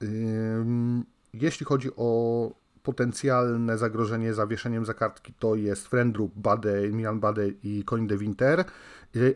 Jeśli 1.34 1.66
chodzi 1.66 1.90
o 1.96 2.60
potencjalne 2.82 3.78
zagrożenie 3.78 4.34
zawieszeniem 4.34 4.84
za 4.84 4.94
kartki, 4.94 5.32
to 5.38 5.54
jest 5.54 5.88
Frendrup, 5.88 6.32
Bade, 6.36 6.88
Milan 6.88 7.20
Bade 7.20 7.48
i 7.48 7.84
Coin 7.84 8.06
de 8.06 8.16
Winter. 8.16 8.64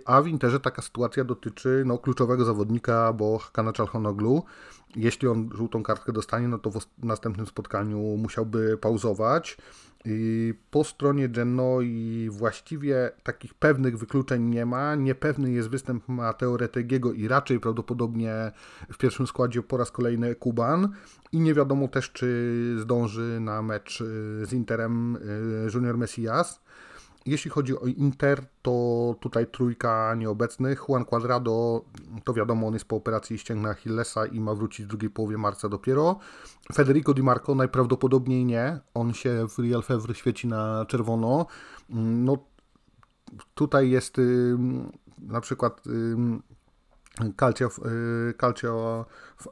A 0.04 0.22
w 0.22 0.26
Interze 0.26 0.60
taka 0.60 0.82
sytuacja 0.82 1.24
dotyczy 1.24 1.82
no, 1.86 1.98
kluczowego 1.98 2.44
zawodnika, 2.44 3.12
bo 3.12 3.38
Hakana 3.38 3.72
Chalhonoglu. 3.72 4.42
Jeśli 4.96 5.28
on 5.28 5.50
żółtą 5.54 5.82
kartkę 5.82 6.12
dostanie, 6.12 6.48
no 6.48 6.58
to 6.58 6.70
w 6.70 6.86
następnym 7.02 7.46
spotkaniu 7.46 7.98
musiałby 7.98 8.78
pauzować. 8.78 9.56
I 10.04 10.54
po 10.70 10.84
stronie 10.84 11.28
i 11.82 12.28
właściwie 12.32 13.10
takich 13.22 13.54
pewnych 13.54 13.98
wykluczeń 13.98 14.42
nie 14.42 14.66
ma. 14.66 14.94
Niepewny 14.94 15.50
jest 15.50 15.68
występ 15.68 16.08
Mateo 16.08 16.56
Retegiego 16.56 17.12
i 17.12 17.28
raczej 17.28 17.60
prawdopodobnie 17.60 18.52
w 18.92 18.98
pierwszym 18.98 19.26
składzie 19.26 19.62
po 19.62 19.76
raz 19.76 19.90
kolejny 19.90 20.34
Kuban. 20.34 20.88
I 21.32 21.40
nie 21.40 21.54
wiadomo 21.54 21.88
też, 21.88 22.12
czy 22.12 22.76
zdąży 22.78 23.38
na 23.40 23.62
mecz 23.62 23.98
z 24.42 24.52
Interem 24.52 25.16
y, 25.16 25.70
Junior 25.74 25.98
Messias. 25.98 26.60
Jeśli 27.26 27.50
chodzi 27.50 27.78
o 27.78 27.86
Inter, 27.86 28.46
to 28.62 29.14
tutaj 29.20 29.46
trójka 29.46 30.14
nieobecnych. 30.14 30.88
Juan 30.88 31.04
Cuadrado, 31.04 31.84
to 32.24 32.34
wiadomo, 32.34 32.66
on 32.66 32.74
jest 32.74 32.84
po 32.84 32.96
operacji 32.96 33.38
ścięgna 33.38 33.68
Achillesa 33.68 34.26
i 34.26 34.40
ma 34.40 34.54
wrócić 34.54 34.86
w 34.86 34.88
drugiej 34.88 35.10
połowie 35.10 35.38
marca 35.38 35.68
dopiero. 35.68 36.18
Federico 36.74 37.14
Di 37.14 37.22
Marco 37.22 37.54
najprawdopodobniej 37.54 38.44
nie. 38.44 38.80
On 38.94 39.12
się 39.12 39.48
w 39.48 39.58
Real 39.58 39.82
Fevre 39.82 40.14
świeci 40.14 40.48
na 40.48 40.84
czerwono. 40.88 41.46
No, 41.88 42.38
tutaj 43.54 43.90
jest 43.90 44.16
na 45.18 45.40
przykład 45.40 45.82
Calcio, 47.36 47.70
y, 48.30 48.34
Calcio, 48.34 49.04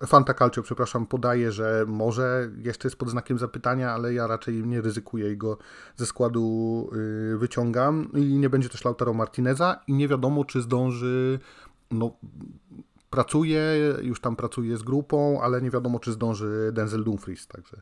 Fanta 0.07 0.35
Calcio, 0.35 0.63
przepraszam, 0.63 1.07
podaje, 1.07 1.53
że 1.53 1.85
może 1.89 2.51
jeszcze 2.57 2.89
jest 2.89 2.97
pod 2.97 3.11
znakiem 3.11 3.39
zapytania, 3.39 3.93
ale 3.93 4.15
ja 4.15 4.27
raczej 4.27 4.67
nie 4.67 4.81
ryzykuję 4.81 5.33
i 5.33 5.37
go 5.37 5.59
ze 5.97 6.07
składu 6.07 6.91
y, 7.35 7.39
wyciągam. 7.39 8.09
I 8.15 8.39
nie 8.39 8.51
będzie 8.51 8.69
też 8.69 8.85
Lautaro 8.85 9.15
Martineza 9.15 9.81
i 9.87 9.93
nie 9.93 10.09
wiadomo, 10.09 10.45
czy 10.45 10.63
zdąży, 10.63 11.39
no 11.91 12.17
pracuje, 13.11 13.63
już 14.03 14.21
tam 14.21 14.37
pracuje 14.37 14.77
z 14.77 14.83
grupą, 14.83 15.41
ale 15.43 15.63
nie 15.63 15.71
wiadomo, 15.71 15.99
czy 15.99 16.13
zdąży 16.13 16.71
Denzel 16.73 17.05
Dumfries, 17.05 17.47
także 17.47 17.81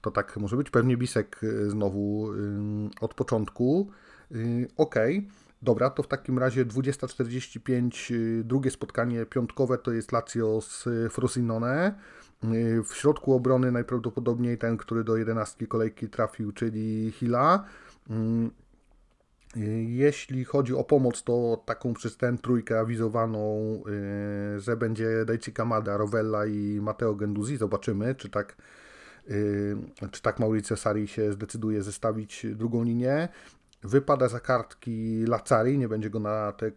to 0.00 0.10
tak 0.10 0.36
może 0.36 0.56
być. 0.56 0.70
Pewnie 0.70 0.96
Bisek 0.96 1.44
y, 1.44 1.70
znowu 1.70 2.28
od 3.00 3.14
początku. 3.14 3.90
Okej. 4.76 5.18
Okay. 5.18 5.49
Dobra, 5.62 5.90
to 5.90 6.02
w 6.02 6.08
takim 6.08 6.38
razie 6.38 6.64
20.45, 6.66 8.14
y, 8.14 8.44
drugie 8.44 8.70
spotkanie 8.70 9.26
piątkowe 9.26 9.78
to 9.78 9.92
jest 9.92 10.12
Lazio 10.12 10.60
z 10.60 10.88
Frosinone. 11.12 11.94
Y, 12.44 12.82
w 12.84 12.94
środku 12.94 13.34
obrony 13.34 13.72
najprawdopodobniej 13.72 14.58
ten, 14.58 14.76
który 14.76 15.04
do 15.04 15.16
11 15.16 15.66
kolejki 15.66 16.08
trafił, 16.08 16.52
czyli 16.52 17.12
Hila. 17.12 17.64
Y, 18.10 19.60
jeśli 19.88 20.44
chodzi 20.44 20.74
o 20.74 20.84
pomoc, 20.84 21.22
to 21.22 21.62
taką 21.66 21.94
przez 21.94 22.16
ten 22.16 22.38
trójkę 22.38 22.80
awizowaną, 22.80 23.82
że 24.56 24.76
będzie 24.76 25.24
Daichi 25.24 25.52
Kamada, 25.52 25.96
Rovella 25.96 26.46
i 26.46 26.78
Matteo 26.82 27.14
Genduzi. 27.14 27.56
Zobaczymy, 27.56 28.14
czy 28.14 28.28
tak 28.28 28.56
czy 30.10 30.22
tak 30.22 30.38
Mauricio 30.38 30.76
Sari 30.76 31.08
się 31.08 31.32
zdecyduje 31.32 31.82
zestawić 31.82 32.46
drugą 32.54 32.84
linię. 32.84 33.28
Wypada 33.82 34.28
za 34.28 34.40
kartki 34.40 35.24
Lacari, 35.26 35.78
nie 35.78 35.88
będzie 35.88 36.10
go 36.10 36.20
na 36.20 36.52
tę 36.52 36.72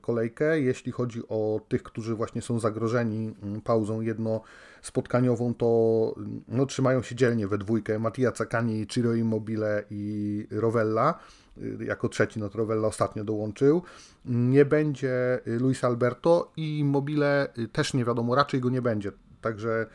kolejkę. 0.00 0.60
Jeśli 0.60 0.92
chodzi 0.92 1.22
o 1.28 1.60
tych, 1.68 1.82
którzy 1.82 2.14
właśnie 2.14 2.42
są 2.42 2.60
zagrożeni 2.60 3.34
mm, 3.42 3.60
pauzą 3.60 4.00
jedno 4.00 4.40
spotkaniową, 4.82 5.54
to 5.54 6.14
no, 6.48 6.66
trzymają 6.66 7.02
się 7.02 7.14
dzielnie 7.14 7.48
we 7.48 7.58
dwójkę. 7.58 7.98
Mattia 7.98 8.32
Cakani, 8.32 8.86
Ciro 8.86 9.14
Immobile 9.14 9.84
i 9.90 10.46
Rovella. 10.50 11.18
Y, 11.58 11.84
jako 11.84 12.08
trzeci, 12.08 12.40
no 12.40 12.48
to 12.48 12.58
Rovella 12.58 12.88
ostatnio 12.88 13.24
dołączył. 13.24 13.82
Nie 14.24 14.64
będzie 14.64 15.40
Luis 15.46 15.84
Alberto 15.84 16.52
i 16.56 16.78
Immobile 16.78 17.48
y, 17.58 17.68
też 17.68 17.94
nie 17.94 18.04
wiadomo, 18.04 18.34
raczej 18.34 18.60
go 18.60 18.70
nie 18.70 18.82
będzie. 18.82 19.12
Także 19.40 19.86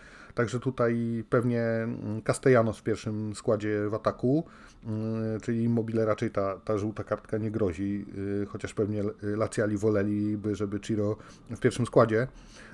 Także 0.42 0.60
tutaj 0.60 1.24
pewnie 1.30 1.62
mm, 1.62 2.22
Castellanos 2.22 2.78
w 2.78 2.84
pierwszym 2.84 3.36
składzie 3.36 3.90
w 3.90 3.94
ataku, 3.94 4.46
mm, 4.86 5.40
czyli 5.42 5.64
Immobile 5.64 6.06
raczej 6.06 6.32
ta, 6.32 6.60
ta 6.66 6.78
żółta 6.78 7.04
kartka 7.04 7.38
nie 7.38 7.52
grozi, 7.52 8.06
y, 8.44 8.46
chociaż 8.46 8.74
pewnie 8.74 9.04
Laciali 9.22 9.78
woleliby, 9.78 10.56
żeby 10.56 10.80
Ciro 10.80 11.18
w 11.50 11.60
pierwszym 11.60 11.86
składzie, 11.86 12.28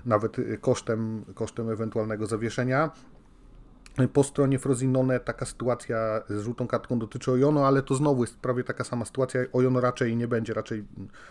nawet 0.06 0.38
kosztem, 0.62 1.26
kosztem 1.36 1.70
ewentualnego 1.70 2.26
zawieszenia. 2.26 2.92
Po 4.14 4.24
stronie 4.24 4.60
Frozinone 4.60 5.20
taka 5.20 5.46
sytuacja 5.46 6.22
z 6.30 6.42
żółtą 6.42 6.68
kartką 6.68 7.00
dotyczy 7.00 7.32
Ojono, 7.32 7.68
ale 7.68 7.82
to 7.82 7.96
znowu 7.96 8.24
jest 8.24 8.38
prawie 8.38 8.64
taka 8.64 8.84
sama 8.84 9.06
sytuacja. 9.06 9.42
Ojono 9.54 9.82
raczej 9.82 10.16
nie 10.16 10.28
będzie, 10.28 10.54
raczej 10.54 10.86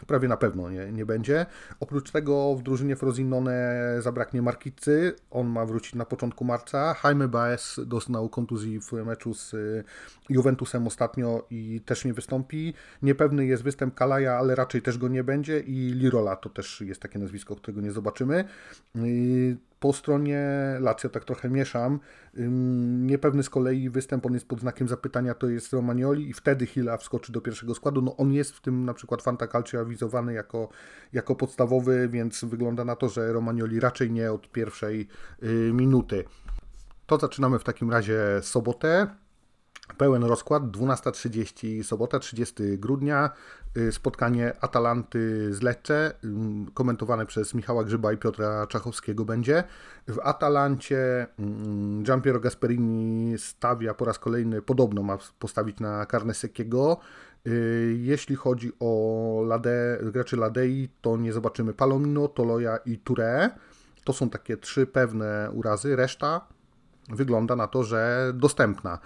prawie 0.06 0.28
na 0.28 0.36
pewno 0.36 0.70
nie, 0.70 0.92
nie 0.92 1.06
będzie. 1.06 1.46
Oprócz 1.80 2.10
tego 2.10 2.54
w 2.54 2.62
drużynie 2.62 2.96
Frozinone 2.96 3.96
zabraknie 4.00 4.42
Markicy, 4.42 5.14
on 5.30 5.46
ma 5.46 5.66
wrócić 5.66 5.94
na 5.94 6.04
początku 6.04 6.44
marca. 6.44 6.96
Jaime 7.04 7.28
Baez 7.28 7.80
doznał 7.86 8.28
kontuzji 8.28 8.80
w 8.80 8.92
meczu 8.92 9.34
z 9.34 9.54
y, 9.54 9.84
Juventusem 10.28 10.86
ostatnio 10.86 11.46
i 11.50 11.80
też 11.84 12.04
nie 12.04 12.14
wystąpi. 12.14 12.74
Niepewny 13.02 13.46
jest 13.46 13.62
występ 13.62 13.94
Kalaja, 13.94 14.38
ale 14.38 14.54
raczej 14.54 14.82
też 14.82 14.98
go 14.98 15.08
nie 15.08 15.24
będzie 15.24 15.60
i 15.60 15.92
Lirola 15.94 16.36
to 16.36 16.48
też 16.48 16.80
jest 16.80 17.00
takie 17.00 17.18
nazwisko, 17.18 17.56
którego 17.56 17.80
nie 17.80 17.92
zobaczymy. 17.92 18.44
Po 19.80 19.92
stronie 19.92 20.40
Lazio 20.80 21.08
tak 21.08 21.24
trochę 21.24 21.50
mieszam. 21.50 22.00
Niepewny 23.00 23.42
z 23.42 23.50
kolei 23.50 23.90
występ, 23.90 24.26
on 24.26 24.34
jest 24.34 24.48
pod 24.48 24.60
znakiem 24.60 24.88
zapytania, 24.88 25.34
to 25.34 25.48
jest 25.48 25.72
Romagnoli 25.72 26.28
i 26.28 26.32
wtedy 26.32 26.66
Hila 26.66 26.96
wskoczy 26.96 27.32
do 27.32 27.40
pierwszego 27.40 27.74
składu. 27.74 28.02
No 28.02 28.16
on 28.16 28.32
jest 28.32 28.50
w 28.50 28.60
tym 28.60 28.84
na 28.84 28.94
przykład 28.94 29.22
Fanta 29.22 29.48
Calcio 29.48 29.80
awizowany 29.80 30.32
jako, 30.32 30.68
jako 31.12 31.34
podstawowy, 31.34 32.08
więc 32.08 32.44
wygląda 32.44 32.84
na 32.84 32.96
to, 32.96 33.08
że 33.08 33.32
Romagnoli 33.32 33.80
raczej 33.80 34.10
nie 34.10 34.32
od 34.32 34.52
pierwszej 34.52 35.08
y, 35.42 35.70
minuty. 35.72 36.24
To 37.06 37.18
zaczynamy 37.18 37.58
w 37.58 37.64
takim 37.64 37.90
razie 37.90 38.18
sobotę. 38.42 39.06
Pełen 39.98 40.24
rozkład, 40.24 40.62
12.30 40.62 41.82
sobota, 41.82 42.18
30 42.18 42.78
grudnia, 42.78 43.30
y, 43.76 43.92
spotkanie 43.92 44.52
Atalanty 44.60 45.54
z 45.54 45.62
Lecce, 45.62 46.12
y, 46.68 46.72
komentowane 46.74 47.26
przez 47.26 47.54
Michała 47.54 47.84
Grzyba 47.84 48.12
i 48.12 48.16
Piotra 48.16 48.66
Czachowskiego 48.66 49.24
będzie. 49.24 49.64
W 50.08 50.18
Atalancie 50.22 51.26
mm, 51.38 52.02
Giampiero 52.02 52.40
Gasperini 52.40 53.38
stawia 53.38 53.94
po 53.94 54.04
raz 54.04 54.18
kolejny, 54.18 54.62
podobno 54.62 55.02
ma 55.02 55.18
postawić 55.38 55.80
na 55.80 56.06
Carnesekiego. 56.06 56.98
Y, 57.46 57.96
jeśli 58.00 58.36
chodzi 58.36 58.72
o 58.80 59.42
Lade, 59.46 59.98
graczy 60.02 60.36
Ladei, 60.36 60.88
to 61.00 61.16
nie 61.16 61.32
zobaczymy 61.32 61.74
Palomino, 61.74 62.28
Toloja 62.28 62.76
i 62.76 62.98
Touré. 62.98 63.50
To 64.04 64.12
są 64.12 64.30
takie 64.30 64.56
trzy 64.56 64.86
pewne 64.86 65.50
urazy, 65.52 65.96
reszta 65.96 66.56
wygląda 67.08 67.56
na 67.56 67.66
to, 67.66 67.84
że 67.84 68.32
dostępna. 68.34 68.98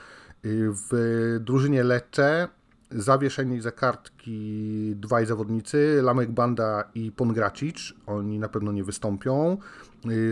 W 0.45 1.39
drużynie 1.41 1.85
Lecce 1.85 2.49
zawieszeni 2.91 3.61
za 3.61 3.71
kartki 3.71 4.93
dwaj 4.97 5.27
zawodnicy, 5.27 6.01
Lamek 6.03 6.31
Banda 6.31 6.85
i 6.95 7.13
Pongracic. 7.13 7.93
Oni 8.07 8.39
na 8.39 8.49
pewno 8.49 8.73
nie 8.73 8.85
wystąpią. 8.85 9.57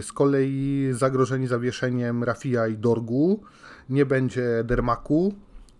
Z 0.02 0.12
kolei 0.12 0.88
zagrożeni 0.92 1.46
zawieszeniem 1.46 2.24
Rafia 2.24 2.66
i 2.68 2.76
Dorgu. 2.76 3.42
Nie 3.88 4.06
będzie 4.06 4.64
Dermaku. 4.64 5.34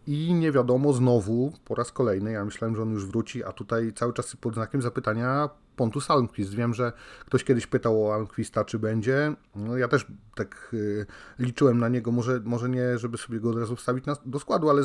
I 0.06 0.34
nie 0.34 0.52
wiadomo 0.52 0.92
znowu 0.92 1.52
po 1.64 1.74
raz 1.74 1.92
kolejny, 1.92 2.32
ja 2.32 2.44
myślałem, 2.44 2.76
że 2.76 2.82
on 2.82 2.92
już 2.92 3.06
wróci, 3.06 3.44
a 3.44 3.52
tutaj 3.52 3.92
cały 3.92 4.12
czas 4.12 4.36
pod 4.36 4.54
znakiem 4.54 4.82
zapytania 4.82 5.48
Pontus 5.78 6.10
Almquist. 6.10 6.54
Wiem, 6.54 6.74
że 6.74 6.92
ktoś 7.26 7.44
kiedyś 7.44 7.66
pytał 7.66 8.06
o 8.06 8.14
Almquista, 8.14 8.64
czy 8.64 8.78
będzie. 8.78 9.34
No, 9.56 9.76
ja 9.76 9.88
też 9.88 10.06
tak 10.34 10.70
y, 10.74 11.06
liczyłem 11.38 11.78
na 11.78 11.88
niego, 11.88 12.12
może, 12.12 12.40
może 12.44 12.68
nie, 12.68 12.98
żeby 12.98 13.18
sobie 13.18 13.40
go 13.40 13.50
od 13.50 13.58
razu 13.58 13.76
wstawić 13.76 14.06
na, 14.06 14.16
do 14.26 14.38
składu, 14.38 14.70
ale 14.70 14.82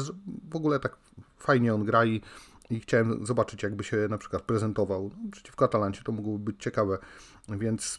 w 0.49 0.55
ogóle 0.55 0.79
tak 0.79 0.97
fajnie 1.37 1.73
on 1.73 1.85
gra 1.85 2.05
i, 2.05 2.21
i 2.69 2.79
chciałem 2.79 3.25
zobaczyć, 3.25 3.63
jakby 3.63 3.83
się 3.83 4.07
na 4.09 4.17
przykład 4.17 4.43
prezentował. 4.43 5.11
No, 5.23 5.31
przeciwko 5.31 5.65
Atalancie 5.65 6.01
to 6.03 6.11
mogłoby 6.11 6.39
być 6.39 6.63
ciekawe, 6.63 6.97
więc 7.49 7.97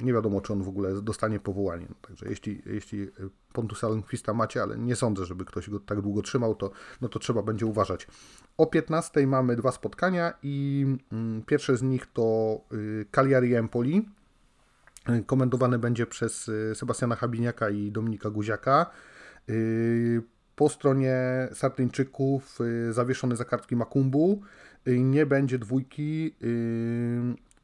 nie 0.00 0.12
wiadomo, 0.12 0.40
czy 0.40 0.52
on 0.52 0.62
w 0.62 0.68
ogóle 0.68 1.02
dostanie 1.02 1.40
powołanie. 1.40 1.86
Także 2.08 2.26
jeśli, 2.28 2.62
jeśli 2.66 3.10
Pontus 3.52 3.84
Almquista 3.84 4.34
macie, 4.34 4.62
ale 4.62 4.78
nie 4.78 4.96
sądzę, 4.96 5.24
żeby 5.24 5.44
ktoś 5.44 5.70
go 5.70 5.80
tak 5.80 6.00
długo 6.00 6.22
trzymał, 6.22 6.54
to, 6.54 6.70
no 7.00 7.08
to 7.08 7.18
trzeba 7.18 7.42
będzie 7.42 7.66
uważać. 7.66 8.06
O 8.56 8.66
15 8.66 9.26
mamy 9.26 9.56
dwa 9.56 9.72
spotkania 9.72 10.34
i 10.42 10.86
mm, 11.12 11.42
pierwsze 11.42 11.76
z 11.76 11.82
nich 11.82 12.06
to 12.12 12.60
y, 12.72 13.06
Cagliari 13.10 13.54
Empoli. 13.54 14.08
Komentowane 15.26 15.78
będzie 15.78 16.06
przez 16.06 16.48
y, 16.48 16.72
Sebastiana 16.74 17.16
Habiniaka 17.16 17.70
i 17.70 17.90
Dominika 17.92 18.30
Guziaka. 18.30 18.90
Y, 19.48 20.22
po 20.56 20.68
stronie 20.68 21.18
Sartyńczyków 21.52 22.58
zawieszony 22.90 23.36
za 23.36 23.44
kartki 23.44 23.76
Makumbu. 23.76 24.42
Nie 24.86 25.26
będzie 25.26 25.58
dwójki 25.58 26.34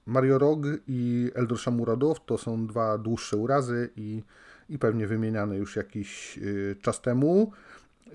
Mario 0.07 0.38
Rog 0.38 0.67
i 0.88 1.31
Eldor 1.35 1.59
Shamuradow 1.59 2.25
to 2.27 2.38
są 2.38 2.67
dwa 2.67 2.99
dłuższe 2.99 3.37
urazy 3.37 3.91
i, 3.97 4.23
i 4.69 4.79
pewnie 4.79 5.07
wymieniane 5.07 5.57
już 5.57 5.77
jakiś 5.77 6.38
y, 6.38 6.77
czas 6.83 7.01
temu. 7.01 7.53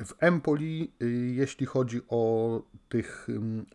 W 0.06 0.14
Empoli, 0.20 0.92
y, 1.02 1.06
jeśli 1.36 1.66
chodzi 1.66 2.02
o 2.10 2.62
tych 2.90 3.28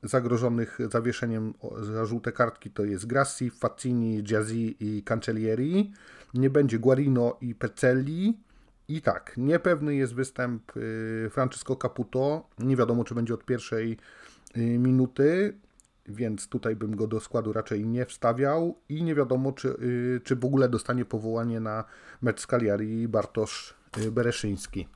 zagrożonych 0.03 0.79
zawieszeniem 0.91 1.55
za 1.81 2.05
żółte 2.05 2.33
kartki, 2.33 2.71
to 2.71 2.85
jest 2.85 3.07
Grassi, 3.07 3.51
Faccini, 3.51 4.23
Giazzi 4.23 4.77
i 4.81 5.03
Cancellieri. 5.03 5.93
Nie 6.35 6.51
będzie 6.51 6.79
Guarino 6.79 7.37
i 7.41 7.55
Pecelli. 7.55 8.39
I 8.89 9.03
tak, 9.03 9.35
niepewny 9.37 9.95
jest 9.95 10.15
występ 10.15 10.77
y, 10.77 11.31
Francesco 11.33 11.77
Caputo. 11.77 12.49
Nie 12.59 12.77
wiadomo, 12.77 13.05
czy 13.05 13.15
będzie 13.15 13.35
od 13.35 13.45
pierwszej 13.45 13.97
minuty 14.57 15.55
więc 16.09 16.49
tutaj 16.49 16.77
bym 16.77 16.97
go 16.97 17.07
do 17.07 17.21
składu 17.21 17.53
raczej 17.53 17.87
nie 17.87 18.07
wstawiał 18.07 18.79
i 18.89 19.03
nie 19.03 19.15
wiadomo, 19.15 19.53
czy, 19.53 19.69
y, 19.69 20.21
czy 20.25 20.37
w 20.37 20.45
ogóle 20.45 20.69
dostanie 20.69 21.05
powołanie 21.05 21.61
na 21.61 21.85
mecz 22.23 22.41
z 22.41 22.47
Cagliari 22.47 23.09
Bartosz 23.09 23.75
y, 23.99 24.13
Bereszyński. 24.13 24.89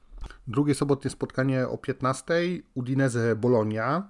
Drugie 0.49 0.75
sobotnie 0.75 1.11
spotkanie 1.11 1.69
o 1.69 1.79
15 1.79 2.35
Udinese 2.75 3.37
Bolonia, 3.37 4.09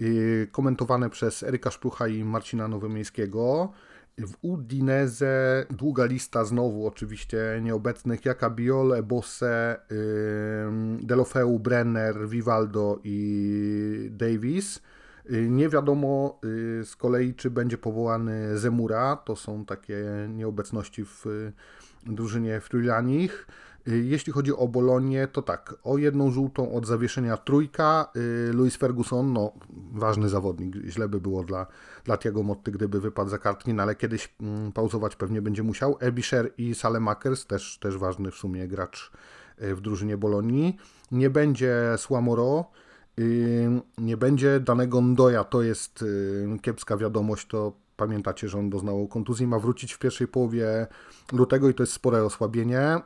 y, 0.00 0.48
komentowane 0.52 1.10
przez 1.10 1.42
Eryka 1.42 1.70
Szprucha 1.70 2.08
i 2.08 2.24
Marcina 2.24 2.68
Nowomiejskiego. 2.68 3.72
W 4.18 4.34
Udinese 4.42 5.66
długa 5.70 6.04
lista 6.04 6.44
znowu 6.44 6.86
oczywiście 6.86 7.38
nieobecnych, 7.62 8.24
Jaka 8.24 8.50
Biol, 8.50 9.02
Bosse, 9.02 9.80
Delofeu, 11.02 11.58
Brenner, 11.58 12.28
Vivaldo 12.28 13.00
i 13.04 14.08
Davis. 14.12 14.82
Y, 15.30 15.50
nie 15.50 15.68
wiadomo 15.68 16.38
y, 16.44 16.84
z 16.84 16.96
kolei, 16.96 17.34
czy 17.34 17.50
będzie 17.50 17.78
powołany 17.78 18.58
Zemura. 18.58 19.16
To 19.16 19.36
są 19.36 19.64
takie 19.64 20.04
nieobecności 20.28 21.04
w 21.04 21.26
y, 21.26 21.52
drużynie 22.06 22.60
Friulanich. 22.60 23.46
Jeśli 23.86 24.32
chodzi 24.32 24.52
o 24.52 24.68
Bolonię, 24.68 25.28
to 25.28 25.42
tak, 25.42 25.74
o 25.84 25.98
jedną 25.98 26.30
żółtą 26.30 26.72
od 26.72 26.86
zawieszenia 26.86 27.36
trójka. 27.36 28.12
Louis 28.52 28.76
Ferguson, 28.76 29.32
no 29.32 29.52
ważny 29.92 30.28
zawodnik, 30.28 30.76
źle 30.86 31.08
by 31.08 31.20
było 31.20 31.44
dla, 31.44 31.66
dla 32.04 32.18
Tiago 32.18 32.42
Motty, 32.42 32.72
gdyby 32.72 33.00
wypadł 33.00 33.30
za 33.30 33.38
kartki, 33.38 33.74
no 33.74 33.82
ale 33.82 33.94
kiedyś 33.94 34.34
mm, 34.40 34.72
pauzować 34.72 35.16
pewnie 35.16 35.42
będzie 35.42 35.62
musiał. 35.62 35.96
Ebisher 36.00 36.52
i 36.58 36.74
Salemakers, 36.74 37.46
też, 37.46 37.78
też 37.78 37.98
ważny 37.98 38.30
w 38.30 38.34
sumie 38.34 38.68
gracz 38.68 39.12
w 39.58 39.80
drużynie 39.80 40.16
Bolonii. 40.16 40.76
Nie 41.10 41.30
będzie 41.30 41.74
Słamoro, 41.96 42.64
nie 43.98 44.16
będzie 44.16 44.60
danego 44.60 45.00
Ndoja, 45.00 45.44
to 45.44 45.62
jest 45.62 46.04
kiepska 46.62 46.96
wiadomość, 46.96 47.46
to 47.46 47.72
pamiętacie, 47.96 48.48
że 48.48 48.58
on 48.58 48.70
doznał 48.70 49.08
kontuzji, 49.08 49.46
ma 49.46 49.58
wrócić 49.58 49.92
w 49.92 49.98
pierwszej 49.98 50.28
połowie 50.28 50.86
lutego 51.32 51.68
i 51.68 51.74
to 51.74 51.82
jest 51.82 51.92
spore 51.92 52.24
osłabienie. 52.24 53.00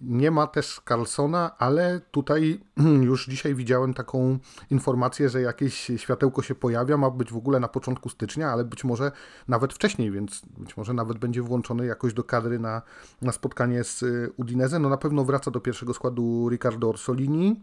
Nie 0.00 0.30
ma 0.30 0.46
też 0.46 0.80
Carlsona, 0.88 1.58
ale 1.58 2.00
tutaj 2.10 2.60
już 3.10 3.26
dzisiaj 3.26 3.54
widziałem 3.54 3.94
taką 3.94 4.38
informację, 4.70 5.28
że 5.28 5.40
jakieś 5.42 5.90
światełko 5.96 6.42
się 6.42 6.54
pojawia, 6.54 6.96
ma 6.96 7.10
być 7.10 7.32
w 7.32 7.36
ogóle 7.36 7.60
na 7.60 7.68
początku 7.68 8.08
stycznia, 8.08 8.50
ale 8.50 8.64
być 8.64 8.84
może 8.84 9.12
nawet 9.48 9.74
wcześniej, 9.74 10.10
więc 10.10 10.42
być 10.58 10.76
może 10.76 10.94
nawet 10.94 11.18
będzie 11.18 11.42
włączony 11.42 11.86
jakoś 11.86 12.14
do 12.14 12.24
kadry 12.24 12.58
na, 12.58 12.82
na 13.22 13.32
spotkanie 13.32 13.84
z 13.84 14.02
y, 14.02 14.32
Udinese. 14.36 14.78
No 14.78 14.88
na 14.88 14.96
pewno 14.96 15.24
wraca 15.24 15.50
do 15.50 15.60
pierwszego 15.60 15.94
składu 15.94 16.48
Riccardo 16.48 16.88
Orsolini 16.88 17.60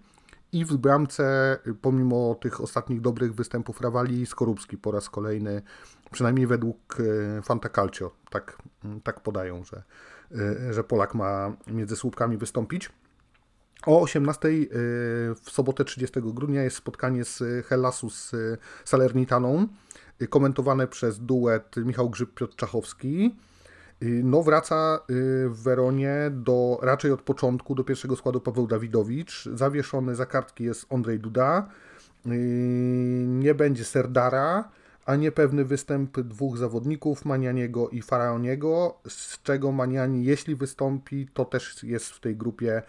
i 0.51 0.65
w 0.65 0.77
bramce, 0.77 1.58
y, 1.67 1.73
pomimo 1.73 2.36
tych 2.41 2.62
ostatnich 2.62 3.01
dobrych 3.01 3.36
występów 3.36 3.81
Rawali, 3.81 4.25
Skorupski 4.25 4.77
po 4.77 4.91
raz 4.91 5.10
kolejny, 5.10 5.62
przynajmniej 6.12 6.47
według 6.47 6.99
y, 6.99 7.41
Fantacalcio, 7.43 8.12
tak, 8.29 8.58
tak 9.03 9.19
podają, 9.19 9.63
że 9.63 9.84
Y, 10.31 10.73
że 10.73 10.84
Polak 10.84 11.15
ma 11.15 11.53
między 11.67 11.95
słupkami 11.95 12.38
wystąpić. 12.38 12.89
O 13.86 14.01
18 14.01 14.47
y, 14.47 14.67
w 15.36 15.49
sobotę 15.51 15.86
30 15.86 16.21
grudnia 16.21 16.63
jest 16.63 16.77
spotkanie 16.77 17.25
z 17.25 17.43
Hellasu 17.65 18.10
z 18.10 18.31
Salernitaną, 18.86 19.67
komentowane 20.29 20.88
przez 20.88 21.19
duet 21.19 21.75
Michał 21.77 22.10
Grzyb-Piotr 22.10 22.55
Czachowski. 22.55 23.36
No 24.01 24.43
wraca 24.43 24.99
w 25.49 25.60
Weronie 25.63 26.15
do, 26.31 26.79
raczej 26.81 27.12
od 27.12 27.21
początku 27.21 27.75
do 27.75 27.84
pierwszego 27.84 28.15
składu 28.15 28.41
Paweł 28.41 28.67
Dawidowicz. 28.67 29.49
Zawieszony 29.53 30.15
za 30.15 30.25
kartki 30.25 30.63
jest 30.63 30.93
Andrzej 30.93 31.19
Duda. 31.19 31.67
Nie 33.25 33.55
będzie 33.55 33.86
Serdara 33.86 34.69
a 35.05 35.15
niepewny 35.15 35.65
występ 35.65 36.19
dwóch 36.19 36.58
zawodników, 36.58 37.25
Manianiego 37.25 37.89
i 37.89 38.01
Faraoniego, 38.01 38.97
z 39.08 39.41
czego 39.43 39.71
Maniani, 39.71 40.25
jeśli 40.25 40.55
wystąpi, 40.55 41.27
to 41.34 41.45
też 41.45 41.84
jest 41.84 42.10
w 42.10 42.19
tej 42.19 42.36
grupie 42.36 42.84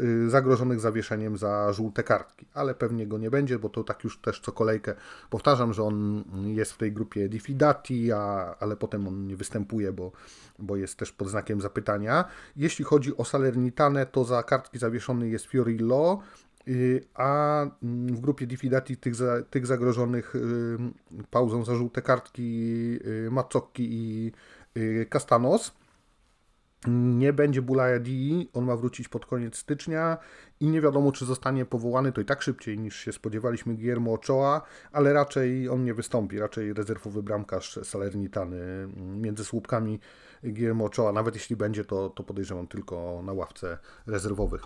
y, 0.00 0.30
zagrożonych 0.30 0.80
zawieszeniem 0.80 1.36
za 1.36 1.72
żółte 1.72 2.02
kartki, 2.02 2.46
ale 2.54 2.74
pewnie 2.74 3.06
go 3.06 3.18
nie 3.18 3.30
będzie, 3.30 3.58
bo 3.58 3.68
to 3.68 3.84
tak 3.84 4.04
już 4.04 4.18
też 4.18 4.40
co 4.40 4.52
kolejkę 4.52 4.94
powtarzam, 5.30 5.72
że 5.72 5.82
on 5.82 6.24
jest 6.46 6.72
w 6.72 6.78
tej 6.78 6.92
grupie 6.92 7.28
diffidati, 7.28 8.12
a, 8.12 8.54
ale 8.60 8.76
potem 8.76 9.08
on 9.08 9.26
nie 9.26 9.36
występuje, 9.36 9.92
bo, 9.92 10.12
bo 10.58 10.76
jest 10.76 10.96
też 10.96 11.12
pod 11.12 11.28
znakiem 11.28 11.60
zapytania. 11.60 12.24
Jeśli 12.56 12.84
chodzi 12.84 13.16
o 13.16 13.24
Salernitane, 13.24 14.06
to 14.06 14.24
za 14.24 14.42
kartki 14.42 14.78
zawieszony 14.78 15.28
jest 15.28 15.46
Fiorillo, 15.46 16.22
Y, 16.68 17.04
a 17.14 17.62
mm, 17.82 18.16
w 18.16 18.20
grupie 18.20 18.46
Diffidati 18.46 18.96
tych, 18.96 19.14
za, 19.14 19.42
tych 19.42 19.66
zagrożonych 19.66 20.34
y, 20.36 20.40
pauzą 21.30 21.64
za 21.64 21.74
żółte 21.74 22.02
kartki 22.02 22.98
Mazzocchi 23.30 23.88
i 23.90 24.32
Castanos. 25.10 25.72
Nie 26.86 27.32
będzie 27.32 27.62
Bulaja 27.62 27.98
Di, 27.98 28.50
on 28.52 28.64
ma 28.64 28.76
wrócić 28.76 29.08
pod 29.08 29.26
koniec 29.26 29.56
stycznia 29.56 30.18
i 30.60 30.66
nie 30.66 30.80
wiadomo, 30.80 31.12
czy 31.12 31.24
zostanie 31.24 31.66
powołany, 31.66 32.12
to 32.12 32.20
i 32.20 32.24
tak 32.24 32.42
szybciej 32.42 32.78
niż 32.78 32.96
się 32.96 33.12
spodziewaliśmy 33.12 33.74
Guillermo 33.74 34.12
Ochoa, 34.12 34.62
ale 34.92 35.12
raczej 35.12 35.68
on 35.68 35.84
nie 35.84 35.94
wystąpi, 35.94 36.38
raczej 36.38 36.72
rezerwowy 36.72 37.22
bramkarz 37.22 37.78
Salernitany 37.82 38.88
między 38.96 39.44
słupkami 39.44 40.00
Guillermo 40.44 40.84
Ochoa, 40.84 41.12
nawet 41.12 41.34
jeśli 41.34 41.56
będzie, 41.56 41.84
to, 41.84 42.10
to 42.10 42.22
podejrzewam 42.22 42.66
tylko 42.66 43.22
na 43.24 43.32
ławce 43.32 43.78
rezerwowych. 44.06 44.62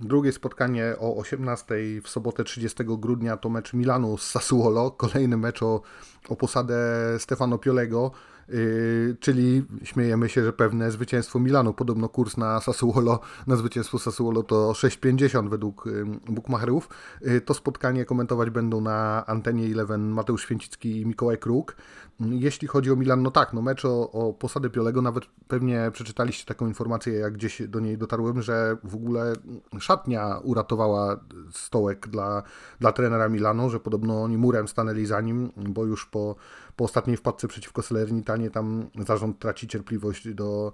Drugie 0.00 0.32
spotkanie 0.32 0.94
o 0.98 1.16
18 1.16 1.74
w 2.02 2.08
sobotę 2.08 2.44
30 2.44 2.84
grudnia 2.84 3.36
to 3.36 3.48
mecz 3.48 3.72
Milanu 3.72 4.18
z 4.18 4.30
Sassuolo, 4.30 4.90
kolejny 4.90 5.36
mecz 5.36 5.62
o, 5.62 5.82
o 6.28 6.36
posadę 6.36 6.76
Stefano 7.18 7.58
Piolego. 7.58 8.10
Yy, 8.52 9.16
czyli 9.20 9.64
śmiejemy 9.82 10.28
się, 10.28 10.44
że 10.44 10.52
pewne 10.52 10.90
zwycięstwo 10.90 11.38
Milanu. 11.38 11.74
Podobno 11.74 12.08
kurs 12.08 12.36
na 12.36 12.60
Sassuolo, 12.60 13.20
na 13.46 13.56
zwycięstwo 13.56 13.98
Sassuolo 13.98 14.42
to 14.42 14.72
6,50 14.72 15.48
według 15.48 15.86
yy, 15.86 16.34
bookmacherów. 16.34 16.88
Yy, 17.20 17.40
to 17.40 17.54
spotkanie 17.54 18.04
komentować 18.04 18.50
będą 18.50 18.80
na 18.80 19.26
antenie 19.26 19.66
Eleven 19.66 20.10
Mateusz 20.10 20.42
Święcicki 20.42 21.00
i 21.00 21.06
Mikołaj 21.06 21.38
Kruk. 21.38 21.76
Jeśli 22.20 22.68
chodzi 22.68 22.90
o 22.90 22.96
Milan, 22.96 23.22
no 23.22 23.30
tak, 23.30 23.52
no 23.52 23.62
mecz 23.62 23.84
o, 23.84 24.10
o 24.10 24.32
posadę 24.32 24.70
Piolego, 24.70 25.02
nawet 25.02 25.24
pewnie 25.48 25.90
przeczytaliście 25.92 26.44
taką 26.46 26.66
informację, 26.66 27.12
jak 27.12 27.32
gdzieś 27.32 27.62
do 27.68 27.80
niej 27.80 27.98
dotarłem, 27.98 28.42
że 28.42 28.76
w 28.84 28.94
ogóle 28.94 29.32
szatnia 29.80 30.38
uratowała 30.42 31.20
stołek 31.50 32.08
dla, 32.08 32.42
dla 32.80 32.92
trenera 32.92 33.28
Milanu, 33.28 33.70
że 33.70 33.80
podobno 33.80 34.22
oni 34.22 34.38
murem 34.38 34.68
stanęli 34.68 35.06
za 35.06 35.20
nim, 35.20 35.52
bo 35.56 35.84
już 35.84 36.06
po, 36.06 36.36
po 36.76 36.84
ostatniej 36.84 37.16
wpadce 37.16 37.48
przeciwko 37.48 37.82
Salernitanie 37.82 38.50
tam 38.50 38.90
zarząd 39.06 39.38
traci 39.38 39.68
cierpliwość 39.68 40.34
do, 40.34 40.72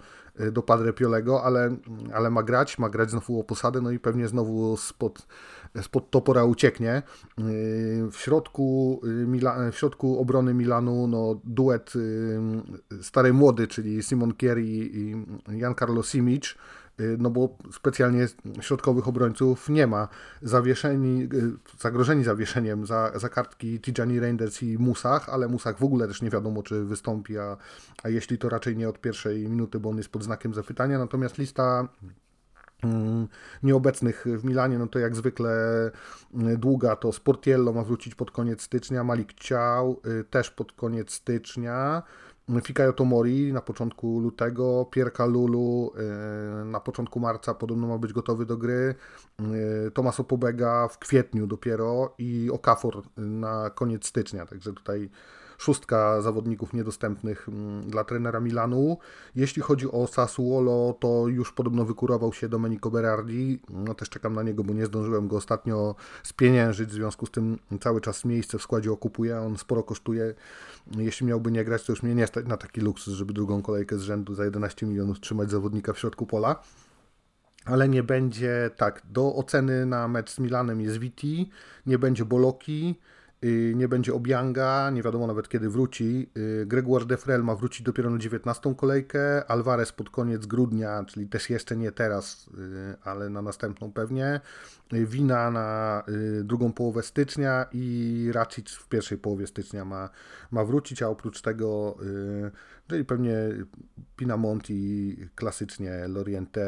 do 0.52 0.62
Padre 0.62 0.92
Piolego, 0.92 1.42
ale, 1.44 1.76
ale 2.14 2.30
ma 2.30 2.42
grać, 2.42 2.78
ma 2.78 2.88
grać 2.88 3.11
znowu 3.11 3.40
o 3.40 3.44
posadę, 3.44 3.80
no 3.80 3.90
i 3.90 3.98
pewnie 3.98 4.28
znowu 4.28 4.76
spod, 4.76 5.26
spod 5.82 6.11
topora 6.11 6.44
ucieknie. 6.44 7.02
W 8.12 8.16
środku, 8.16 9.00
Mila, 9.04 9.70
w 9.72 9.76
środku 9.76 10.20
obrony 10.20 10.54
Milanu 10.54 11.06
no, 11.06 11.40
duet 11.44 11.92
stary 13.02 13.32
młody, 13.32 13.66
czyli 13.66 14.02
Simon 14.02 14.34
Kier 14.34 14.58
i 14.58 15.14
Jan 15.48 15.74
Carlo 15.74 16.02
Simic, 16.02 16.54
no 17.18 17.30
bo 17.30 17.56
specjalnie 17.72 18.26
środkowych 18.61 19.08
obrońców 19.08 19.68
nie 19.68 19.87
ma. 19.87 20.08
Zawieszeni, 20.42 21.22
y, 21.22 21.78
zagrożeni 21.78 22.24
zawieszeniem 22.24 22.87
za, 22.87 23.12
za 23.18 23.28
kartki 23.28 23.80
Tijani 23.80 24.20
Reinders 24.20 24.62
i 24.62 24.78
Musach, 24.78 25.28
ale 25.28 25.48
Musach 25.48 25.78
w 25.78 25.84
ogóle 25.84 26.08
też 26.08 26.22
nie 26.22 26.30
wiadomo, 26.30 26.62
czy 26.62 26.84
wystąpi, 26.84 27.38
a, 27.38 27.56
a 28.02 28.08
jeśli 28.08 28.38
to 28.38 28.48
raczej 28.48 28.76
nie 28.76 28.88
od 28.88 29.00
pierwszej 29.00 29.48
minuty, 29.48 29.80
bo 29.80 29.90
on 29.90 29.96
jest 29.96 30.08
pod 30.08 30.24
znakiem 30.24 30.54
zapytania. 30.54 30.98
Natomiast 30.98 31.38
lista 31.38 31.88
mm, 32.82 33.28
nieobecnych 33.62 34.24
w 34.26 34.44
Milanie, 34.44 34.78
no 34.78 34.87
to 34.87 34.98
jak 34.98 35.16
zwykle 35.16 35.50
y, 36.52 36.58
długa, 36.58 36.96
to 36.96 37.12
Sportiello 37.12 37.72
ma 37.72 37.84
wrócić 37.84 38.14
pod 38.14 38.30
koniec 38.30 38.62
stycznia, 38.62 39.04
Malik 39.04 39.34
Ciał 39.34 40.00
też 40.30 40.50
pod 40.50 40.72
koniec 40.72 41.12
stycznia, 41.12 42.02
Fikayo 42.62 42.92
Tomori 42.92 43.52
na 43.52 43.61
początku 43.61 44.20
lutego, 44.20 44.87
Pierka 44.90 45.26
Lulu 45.26 45.92
e, 45.96 46.64
na 46.64 46.80
początku 46.80 47.20
marca 47.20 47.54
podobno 47.54 47.87
ma 47.87 47.98
być 47.98 48.12
gotowy 48.12 48.46
do 48.46 48.56
gry, 48.56 48.94
e, 49.40 49.90
Tomaso 49.90 50.24
Pobega 50.24 50.88
w 50.88 50.98
kwietniu 50.98 51.46
dopiero 51.46 52.14
i 52.18 52.50
Okafor 52.52 53.02
na 53.16 53.70
koniec 53.70 54.06
stycznia, 54.06 54.46
także 54.46 54.72
tutaj 54.72 55.11
szóstka 55.58 56.22
zawodników 56.22 56.72
niedostępnych 56.72 57.48
mm, 57.48 57.90
dla 57.90 58.04
trenera 58.04 58.40
Milanu. 58.40 58.98
Jeśli 59.34 59.62
chodzi 59.62 59.90
o 59.90 60.06
Sassuolo, 60.06 60.96
to 61.00 61.28
już 61.28 61.52
podobno 61.52 61.84
wykurował 61.84 62.32
się 62.32 62.48
Domenico 62.48 62.90
Berardi. 62.90 63.60
No 63.70 63.94
też 63.94 64.08
czekam 64.08 64.34
na 64.34 64.42
niego, 64.42 64.64
bo 64.64 64.74
nie 64.74 64.86
zdążyłem 64.86 65.28
go 65.28 65.36
ostatnio 65.36 65.94
spieniężyć, 66.22 66.88
w 66.88 66.92
związku 66.92 67.26
z 67.26 67.30
tym 67.30 67.58
cały 67.80 68.00
czas 68.00 68.24
miejsce 68.24 68.58
w 68.58 68.62
składzie 68.62 68.92
okupuje, 68.92 69.40
on 69.40 69.56
sporo 69.56 69.82
kosztuje. 69.82 70.34
Jeśli 70.96 71.26
miałby 71.26 71.50
nie 71.50 71.64
grać, 71.64 71.84
to 71.84 71.92
już 71.92 72.02
mnie 72.02 72.14
nie 72.14 72.26
stać 72.26 72.46
na 72.46 72.56
taki 72.56 72.80
luksus, 72.80 73.14
żeby 73.14 73.32
drugą 73.32 73.62
kolejkę 73.62 73.98
z 73.98 74.02
rzędu 74.02 74.34
za 74.34 74.44
11 74.44 74.86
milionów 74.86 75.20
trzymać 75.20 75.50
zawodnika 75.50 75.92
w 75.92 75.98
środku 75.98 76.26
pola 76.26 76.62
ale 77.64 77.88
nie 77.88 78.02
będzie 78.02 78.70
tak. 78.76 79.02
Do 79.10 79.34
oceny 79.34 79.86
na 79.86 80.08
mecz 80.08 80.30
z 80.30 80.38
Milanem 80.38 80.80
jest 80.80 80.98
Viti, 80.98 81.50
nie 81.86 81.98
będzie 81.98 82.24
Boloki, 82.24 82.94
nie 83.74 83.88
będzie 83.88 84.14
Obianga, 84.14 84.90
nie 84.90 85.03
wiadomo 85.03 85.27
nawet 85.27 85.48
kiedy 85.48 85.70
wróci. 85.70 86.31
Y, 86.37 86.66
Gregoire 86.66 87.07
Defrel 87.07 87.44
ma 87.44 87.55
wrócić 87.55 87.83
dopiero 87.83 88.11
na 88.11 88.18
19 88.18 88.74
kolejkę, 88.74 89.51
Alvarez 89.51 89.92
pod 89.92 90.11
koniec 90.11 90.46
grudnia, 90.46 91.05
czyli 91.05 91.29
też 91.29 91.51
jeszcze 91.51 91.77
nie 91.77 91.92
teraz, 91.92 92.51
y, 92.59 92.96
ale 93.05 93.31
na 93.31 93.42
następną 93.42 93.92
pewnie. 93.92 94.40
Y, 94.92 95.07
Wina 95.07 95.51
na 95.51 96.03
drugą 96.44 96.72
połowę 96.72 97.03
stycznia 97.03 97.66
i 97.72 98.31
Racic 98.33 98.70
w 98.70 98.88
pierwszej 98.88 99.18
połowie 99.18 99.46
stycznia 99.46 99.85
ma, 99.85 100.11
ma 100.51 100.64
wrócić, 100.64 101.03
a 101.03 101.09
oprócz 101.09 101.42
tego 101.42 101.96
Czyli 102.88 103.05
pewnie 103.05 103.35
Pinamonti, 104.16 105.16
klasycznie 105.35 106.09
Loriente, 106.09 106.64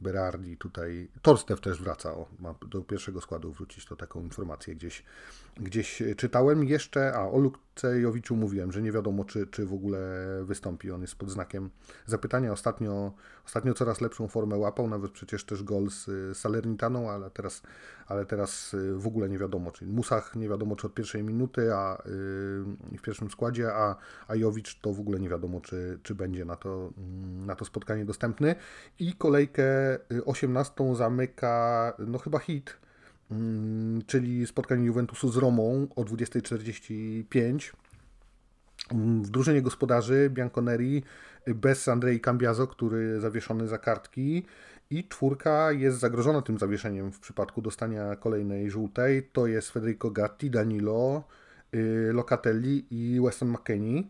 Berardi 0.00 0.56
tutaj. 0.56 1.08
Torstew 1.22 1.60
też 1.60 1.82
wraca, 1.82 2.14
o, 2.14 2.28
ma 2.38 2.54
do 2.70 2.82
pierwszego 2.82 3.20
składu 3.20 3.52
wrócić, 3.52 3.86
to 3.86 3.96
taką 3.96 4.20
informację 4.20 4.74
gdzieś, 4.74 5.04
gdzieś 5.56 6.02
czytałem. 6.16 6.64
Jeszcze, 6.64 7.12
a 7.14 7.28
o 7.28 7.38
Lukcejowiczu 7.38 8.36
mówiłem, 8.36 8.72
że 8.72 8.82
nie 8.82 8.92
wiadomo, 8.92 9.24
czy, 9.24 9.46
czy 9.46 9.66
w 9.66 9.72
ogóle 9.72 9.98
wystąpi. 10.44 10.90
On 10.90 11.00
jest 11.00 11.16
pod 11.16 11.30
znakiem 11.30 11.70
zapytania. 12.06 12.52
Ostatnio, 12.52 13.12
ostatnio 13.46 13.74
coraz 13.74 14.00
lepszą 14.00 14.28
formę 14.28 14.56
łapał, 14.56 14.88
nawet 14.88 15.12
przecież 15.12 15.44
też 15.44 15.62
gol 15.62 15.90
z 15.90 16.38
Salernitaną, 16.38 17.10
ale 17.10 17.30
teraz, 17.30 17.62
ale 18.06 18.26
teraz 18.26 18.76
w 18.96 19.06
ogóle 19.06 19.28
nie 19.28 19.38
wiadomo. 19.38 19.70
Czyli 19.70 19.92
Musach 19.92 20.36
nie 20.36 20.48
wiadomo, 20.48 20.76
czy 20.76 20.86
od 20.86 20.94
pierwszej 20.94 21.22
minuty, 21.22 21.74
a 21.74 22.02
yy, 22.04 22.12
w 22.98 23.02
pierwszym 23.02 23.30
składzie, 23.30 23.74
a, 23.74 23.96
a 24.28 24.34
Jowicz 24.34 24.80
to 24.80 24.92
w 24.92 25.00
ogóle 25.00 25.20
nie 25.20 25.28
wiadomo, 25.28 25.60
czy, 25.60 25.98
czy 26.02 26.14
będzie 26.14 26.44
na 26.44 26.56
to, 26.56 26.90
mm, 26.98 27.46
na 27.46 27.56
to 27.56 27.64
spotkanie 27.64 28.04
dostępny. 28.04 28.54
I 28.98 29.14
kolejkę 29.14 29.64
18 30.24 30.84
y, 30.84 30.96
zamyka, 30.96 31.92
no 31.98 32.18
chyba 32.18 32.38
hit, 32.38 32.82
czyli 34.06 34.46
spotkanie 34.46 34.86
Juventusu 34.86 35.32
z 35.32 35.36
Romą 35.36 35.86
o 35.96 36.02
20.45. 36.02 37.72
W 39.22 39.30
drużynie 39.30 39.62
gospodarzy 39.62 40.30
Bianconeri 40.30 41.02
bez 41.46 41.88
Andrei 41.88 42.20
Cambiazo, 42.20 42.66
który 42.66 43.20
zawieszony 43.20 43.68
za 43.68 43.78
kartki 43.78 44.42
i 44.90 45.08
czwórka 45.08 45.72
jest 45.72 45.98
zagrożona 45.98 46.42
tym 46.42 46.58
zawieszeniem 46.58 47.12
w 47.12 47.20
przypadku 47.20 47.62
dostania 47.62 48.16
kolejnej 48.16 48.70
żółtej. 48.70 49.28
To 49.32 49.46
jest 49.46 49.70
Federico 49.70 50.10
Gatti, 50.10 50.50
Danilo, 50.50 51.24
y, 51.74 52.10
Locatelli 52.12 52.86
i 52.90 53.20
Weston 53.20 53.48
McKennie. 53.48 54.02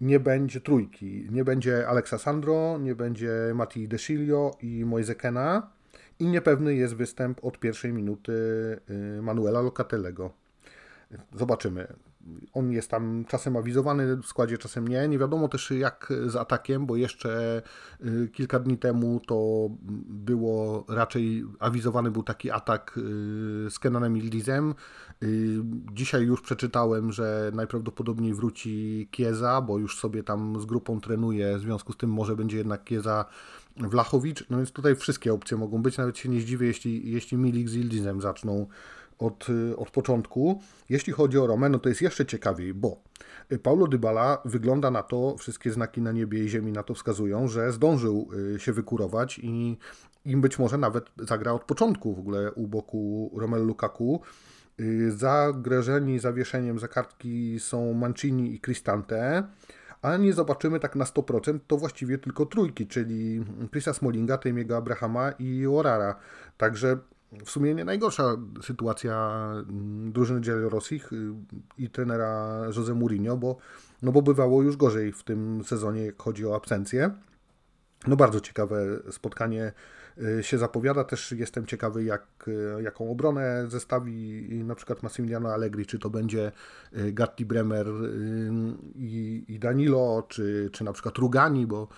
Nie 0.00 0.20
będzie 0.20 0.60
trójki. 0.60 1.26
Nie 1.30 1.44
będzie 1.44 1.88
Alexa 1.88 2.18
Sandro, 2.18 2.78
nie 2.78 2.94
będzie 2.94 3.32
Mati 3.54 3.88
Desilio 3.88 4.56
i 4.62 4.84
Moise 4.84 5.14
Kena. 5.14 5.77
I 6.20 6.26
niepewny 6.26 6.74
jest 6.74 6.94
występ 6.94 7.44
od 7.44 7.58
pierwszej 7.58 7.92
minuty 7.92 8.32
y, 8.90 9.22
Manuela 9.22 9.60
Locatellego. 9.60 10.30
Zobaczymy 11.34 11.86
on 12.52 12.72
jest 12.72 12.90
tam 12.90 13.24
czasem 13.28 13.56
awizowany 13.56 14.16
w 14.16 14.26
składzie, 14.26 14.58
czasem 14.58 14.88
nie. 14.88 15.08
Nie 15.08 15.18
wiadomo 15.18 15.48
też 15.48 15.70
jak 15.70 16.12
z 16.26 16.36
atakiem, 16.36 16.86
bo 16.86 16.96
jeszcze 16.96 17.62
y, 18.04 18.28
kilka 18.32 18.58
dni 18.58 18.78
temu 18.78 19.20
to 19.26 19.68
było 20.08 20.84
raczej 20.88 21.44
awizowany 21.58 22.10
był 22.10 22.22
taki 22.22 22.50
atak 22.50 22.98
y, 22.98 23.00
z 23.70 23.78
Kenanem 23.78 24.16
Ildizem. 24.16 24.74
Y, 25.22 25.60
dzisiaj 25.92 26.22
już 26.22 26.40
przeczytałem, 26.40 27.12
że 27.12 27.50
najprawdopodobniej 27.54 28.34
wróci 28.34 29.08
Kieza, 29.10 29.60
bo 29.60 29.78
już 29.78 29.98
sobie 29.98 30.22
tam 30.22 30.60
z 30.60 30.66
grupą 30.66 31.00
trenuje, 31.00 31.58
w 31.58 31.60
związku 31.60 31.92
z 31.92 31.96
tym 31.96 32.10
może 32.10 32.36
będzie 32.36 32.56
jednak 32.56 32.84
Kieza 32.84 33.24
Wlachowicz. 33.76 34.44
No 34.50 34.56
więc 34.56 34.72
tutaj 34.72 34.96
wszystkie 34.96 35.32
opcje 35.32 35.56
mogą 35.56 35.82
być, 35.82 35.98
nawet 35.98 36.18
się 36.18 36.28
nie 36.28 36.40
zdziwię, 36.40 36.66
jeśli, 36.66 37.12
jeśli 37.12 37.36
Milik 37.36 37.68
z 37.68 37.74
Ildizem 37.74 38.20
zaczną 38.20 38.66
od, 39.18 39.48
y, 39.48 39.76
od 39.76 39.90
początku. 39.90 40.60
Jeśli 40.88 41.12
chodzi 41.12 41.38
o 41.38 41.46
Romę, 41.46 41.68
no 41.68 41.78
to 41.78 41.88
jest 41.88 42.02
jeszcze 42.02 42.26
ciekawiej, 42.26 42.74
bo 42.74 43.02
y, 43.52 43.58
Paulo 43.58 43.86
Dybala 43.86 44.42
wygląda 44.44 44.90
na 44.90 45.02
to, 45.02 45.36
wszystkie 45.38 45.72
znaki 45.72 46.00
na 46.00 46.12
niebie 46.12 46.44
i 46.44 46.48
ziemi 46.48 46.72
na 46.72 46.82
to 46.82 46.94
wskazują, 46.94 47.48
że 47.48 47.72
zdążył 47.72 48.28
y, 48.54 48.60
się 48.60 48.72
wykurować 48.72 49.40
i, 49.42 49.78
i 50.24 50.36
być 50.36 50.58
może 50.58 50.78
nawet 50.78 51.04
zagra 51.18 51.52
od 51.52 51.64
początku 51.64 52.14
w 52.14 52.18
ogóle 52.18 52.52
u 52.52 52.66
boku 52.66 53.30
Romelu 53.36 53.64
Lukaku. 53.64 54.20
Zagrożeni 55.08 56.18
zawieszeniem 56.18 56.78
za 56.78 56.88
kartki 56.88 57.60
są 57.60 57.92
Mancini 57.92 58.54
i 58.54 58.60
Cristante, 58.60 59.42
ale 60.02 60.18
nie 60.18 60.32
zobaczymy 60.32 60.80
tak 60.80 60.96
na 60.96 61.04
100%, 61.04 61.58
to 61.66 61.76
właściwie 61.76 62.18
tylko 62.18 62.46
trójki, 62.46 62.86
czyli 62.86 63.44
Chrisa 63.70 63.94
Smolinga, 63.94 64.38
Tejmiego 64.38 64.76
Abrahama 64.76 65.32
i 65.38 65.66
Orara. 65.66 66.16
Także 66.58 66.98
w 67.32 67.50
sumie 67.50 67.74
nie 67.74 67.84
najgorsza 67.84 68.36
sytuacia 68.62 69.40
mm, 69.68 70.12
drużyny 70.12 70.68
Rosich 70.68 71.12
y, 71.12 71.32
i 71.78 71.90
trenera 71.90 72.60
Jose 72.76 72.94
Mourinho, 72.94 73.36
bo, 73.36 73.56
no 74.02 74.12
bo 74.12 74.22
bywało 74.22 74.62
już 74.62 74.76
gorzej 74.76 75.12
w 75.12 75.22
tym 75.22 75.64
sezonie, 75.64 76.06
jak 76.06 76.22
chodzi 76.22 76.46
o 76.46 76.56
absencję. 76.56 77.10
No 78.06 78.16
bardzo 78.16 78.40
ciekawe 78.40 78.86
spotkanie 79.10 79.72
y, 80.38 80.42
się 80.42 80.58
zapowiada. 80.58 81.04
Też 81.04 81.32
jestem 81.32 81.66
ciekawy, 81.66 82.04
jak, 82.04 82.26
y, 82.48 82.82
jaką 82.82 83.10
obronę 83.10 83.64
zestawi 83.68 84.48
na 84.64 84.74
przykład 84.74 85.02
Massimiliano 85.02 85.48
Allegri, 85.48 85.86
czy 85.86 85.98
to 85.98 86.10
będzie 86.10 86.52
Gatti 86.92 87.46
Bremer 87.46 87.86
i, 88.94 89.44
i 89.48 89.58
Danilo, 89.58 90.26
czy, 90.28 90.70
czy 90.72 90.84
na 90.84 90.92
przykład 90.92 91.18
Rugani, 91.18 91.66
bo 91.66 91.88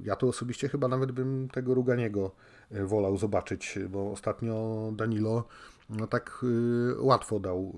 ja 0.00 0.16
to 0.16 0.26
osobiście 0.26 0.68
chyba 0.68 0.88
nawet 0.88 1.12
bym 1.12 1.48
tego 1.48 1.74
Ruganiego 1.74 2.34
wolał 2.70 3.16
zobaczyć, 3.16 3.78
bo 3.90 4.12
ostatnio 4.12 4.92
Danilo 4.96 5.44
no 5.90 6.06
tak 6.06 6.40
y, 6.42 6.94
łatwo 6.98 7.40
dał 7.40 7.74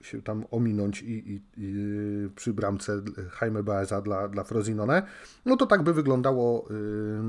y, 0.00 0.04
się 0.04 0.22
tam 0.22 0.44
ominąć 0.50 1.02
i, 1.02 1.32
i, 1.32 1.42
i 1.56 1.74
przy 2.36 2.52
bramce 2.52 3.02
Jaime 3.40 3.62
Baeza 3.62 4.00
dla, 4.00 4.28
dla 4.28 4.44
Frozinone. 4.44 5.02
No 5.44 5.56
to 5.56 5.66
tak 5.66 5.82
by 5.82 5.94
wyglądało, 5.94 6.68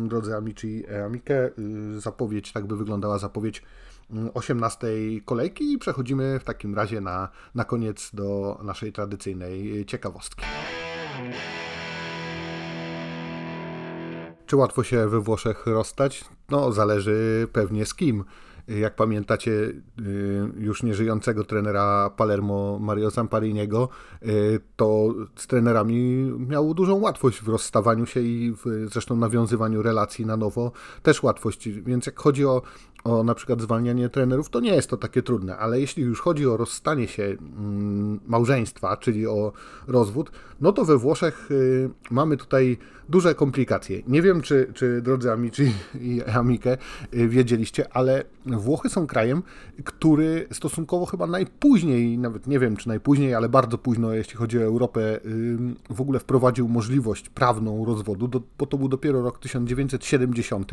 drodzy 0.08 0.36
amici 0.36 0.84
e 0.92 1.06
amike, 1.06 1.52
zapowiedź, 1.98 2.52
tak 2.52 2.66
by 2.66 2.78
wyglądała 2.78 3.18
zapowiedź 3.18 3.64
18 4.34 4.88
kolejki 5.26 5.74
i 5.74 5.78
przechodzimy 5.78 6.40
w 6.40 6.44
takim 6.44 6.76
razie 6.76 7.02
na, 7.02 7.30
na 7.56 7.66
koniec 7.66 8.12
do 8.14 8.60
naszej 8.64 8.92
tradycyjnej 8.92 9.86
ciekawostki. 9.86 10.46
Czy 14.52 14.58
łatwo 14.58 14.84
się 14.84 15.08
we 15.08 15.20
Włoszech 15.20 15.66
rozstać? 15.66 16.26
No, 16.50 16.72
zależy 16.72 17.48
pewnie 17.54 17.86
z 17.86 17.94
kim. 17.94 18.24
Jak 18.68 18.96
pamiętacie, 18.96 19.52
y, 19.52 19.82
już 20.58 20.84
nieżyjącego 20.84 21.44
trenera 21.44 22.10
Palermo 22.18 22.80
Mario 22.80 23.10
Zampariniego, 23.10 23.90
y, 24.24 24.60
to 24.76 25.14
z 25.36 25.48
trenerami 25.48 26.32
miał 26.48 26.74
dużą 26.74 27.00
łatwość 27.00 27.42
w 27.42 27.48
rozstawaniu 27.48 28.06
się 28.06 28.20
i 28.20 28.54
w 28.66 28.90
zresztą 28.92 29.16
nawiązywaniu 29.16 29.82
relacji 29.82 30.26
na 30.26 30.38
nowo 30.38 30.72
też 31.04 31.24
łatwość. 31.24 31.70
Więc 31.70 32.06
jak 32.06 32.20
chodzi 32.20 32.46
o 32.46 32.62
o 33.04 33.24
na 33.24 33.36
przykład 33.36 33.62
zwalnianie 33.62 34.10
trenerów, 34.10 34.50
to 34.50 34.60
nie 34.60 34.76
jest 34.76 34.90
to 34.90 34.98
takie 34.98 35.22
trudne, 35.22 35.58
ale 35.58 35.80
jeśli 35.80 36.04
już 36.04 36.22
chodzi 36.22 36.48
o 36.48 36.58
rozstanie 36.58 37.08
się 37.08 37.24
mm, 37.24 38.20
małżeństwa, 38.28 38.98
czyli 38.98 39.28
o 39.28 39.52
rozwód, 39.88 40.32
no 40.62 40.72
to 40.72 40.86
we 40.86 40.98
Włoszech 40.98 41.52
y, 41.52 41.90
mamy 42.12 42.38
tutaj 42.38 42.78
duże 43.10 43.36
komplikacje. 43.36 44.02
Nie 44.08 44.22
wiem, 44.22 44.42
czy, 44.42 44.72
czy 44.74 45.02
drodzy 45.02 45.32
amici 45.32 45.74
i 46.02 46.24
amike 46.24 46.78
y, 47.14 47.28
wiedzieliście, 47.28 47.94
ale 47.94 48.24
Włochy 48.46 48.90
są 48.90 49.08
krajem, 49.08 49.44
który 49.84 50.48
stosunkowo 50.52 51.06
chyba 51.06 51.28
najpóźniej, 51.28 52.18
nawet 52.18 52.48
nie 52.48 52.60
wiem 52.60 52.78
czy 52.78 52.88
najpóźniej, 52.88 53.34
ale 53.34 53.50
bardzo 53.50 53.78
późno, 53.78 54.14
jeśli 54.14 54.36
chodzi 54.36 54.60
o 54.60 54.62
Europę, 54.62 55.02
y, 55.26 55.58
w 55.90 56.02
ogóle 56.02 56.20
wprowadził 56.20 56.68
możliwość 56.68 57.30
prawną 57.30 57.86
rozwodu, 57.86 58.42
bo 58.58 58.66
to 58.66 58.78
był 58.78 58.88
dopiero 58.88 59.22
rok 59.22 59.40
1970. 59.40 60.72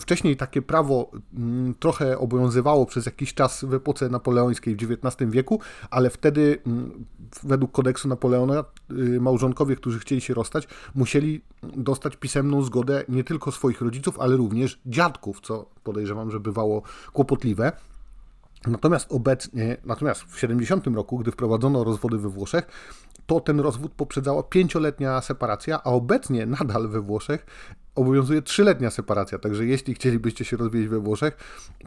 Wcześniej 0.00 0.36
takie 0.36 0.62
prawo 0.62 1.10
mm, 1.34 1.74
trochę 1.74 2.18
obowiązywało 2.18 2.86
przez 2.86 3.06
jakiś 3.06 3.34
czas 3.34 3.64
w 3.64 3.74
epoce 3.74 4.08
napoleońskiej 4.08 4.76
w 4.76 4.92
XIX 4.92 5.30
wieku, 5.30 5.60
ale 5.90 6.10
wtedy 6.10 6.58
mm, 6.66 7.04
według 7.42 7.72
kodeksu 7.72 8.08
Napoleona 8.08 8.64
y, 8.90 9.20
małżonkowie, 9.20 9.76
którzy 9.76 9.98
chcieli 9.98 10.20
się 10.20 10.34
rozstać, 10.34 10.68
musieli 10.94 11.40
dostać 11.62 12.16
pisemną 12.16 12.62
zgodę 12.62 13.04
nie 13.08 13.24
tylko 13.24 13.52
swoich 13.52 13.80
rodziców, 13.80 14.20
ale 14.20 14.36
również 14.36 14.80
dziadków, 14.86 15.40
co 15.40 15.66
podejrzewam, 15.84 16.30
że 16.30 16.40
bywało 16.40 16.82
kłopotliwe. 17.12 17.72
Natomiast 18.66 19.12
obecnie, 19.12 19.76
natomiast 19.84 20.22
w 20.22 20.38
70 20.38 20.86
roku, 20.86 21.18
gdy 21.18 21.30
wprowadzono 21.30 21.84
rozwody 21.84 22.18
we 22.18 22.28
Włoszech, 22.28 22.66
to 23.26 23.40
ten 23.40 23.60
rozwód 23.60 23.92
poprzedzała 23.92 24.42
pięcioletnia 24.42 25.20
separacja, 25.20 25.80
a 25.84 25.90
obecnie 25.90 26.46
nadal 26.46 26.88
we 26.88 27.00
Włoszech 27.00 27.46
obowiązuje 27.94 28.42
trzyletnia 28.42 28.90
separacja. 28.90 29.38
Także 29.38 29.66
jeśli 29.66 29.94
chcielibyście 29.94 30.44
się 30.44 30.56
rozwijać 30.56 30.88
we 30.88 30.98
Włoszech, 30.98 31.36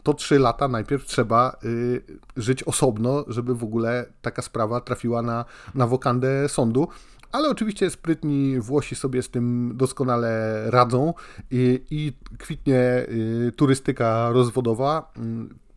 to 0.03 0.13
trzy 0.13 0.39
lata 0.39 0.67
najpierw 0.67 1.05
trzeba 1.05 1.57
y, 1.63 2.01
żyć 2.37 2.63
osobno, 2.63 3.25
żeby 3.27 3.55
w 3.55 3.63
ogóle 3.63 4.05
taka 4.21 4.41
sprawa 4.41 4.81
trafiła 4.81 5.21
na, 5.21 5.45
na 5.75 5.87
wokandę 5.87 6.49
sądu. 6.49 6.87
Ale 7.31 7.49
oczywiście 7.49 7.89
sprytni 7.89 8.59
Włosi 8.59 8.95
sobie 8.95 9.21
z 9.21 9.29
tym 9.29 9.71
doskonale 9.75 10.61
radzą 10.71 11.13
i, 11.51 11.81
i 11.91 12.13
kwitnie 12.37 13.05
y, 13.09 13.51
turystyka 13.55 14.29
rozwodowa. 14.31 15.11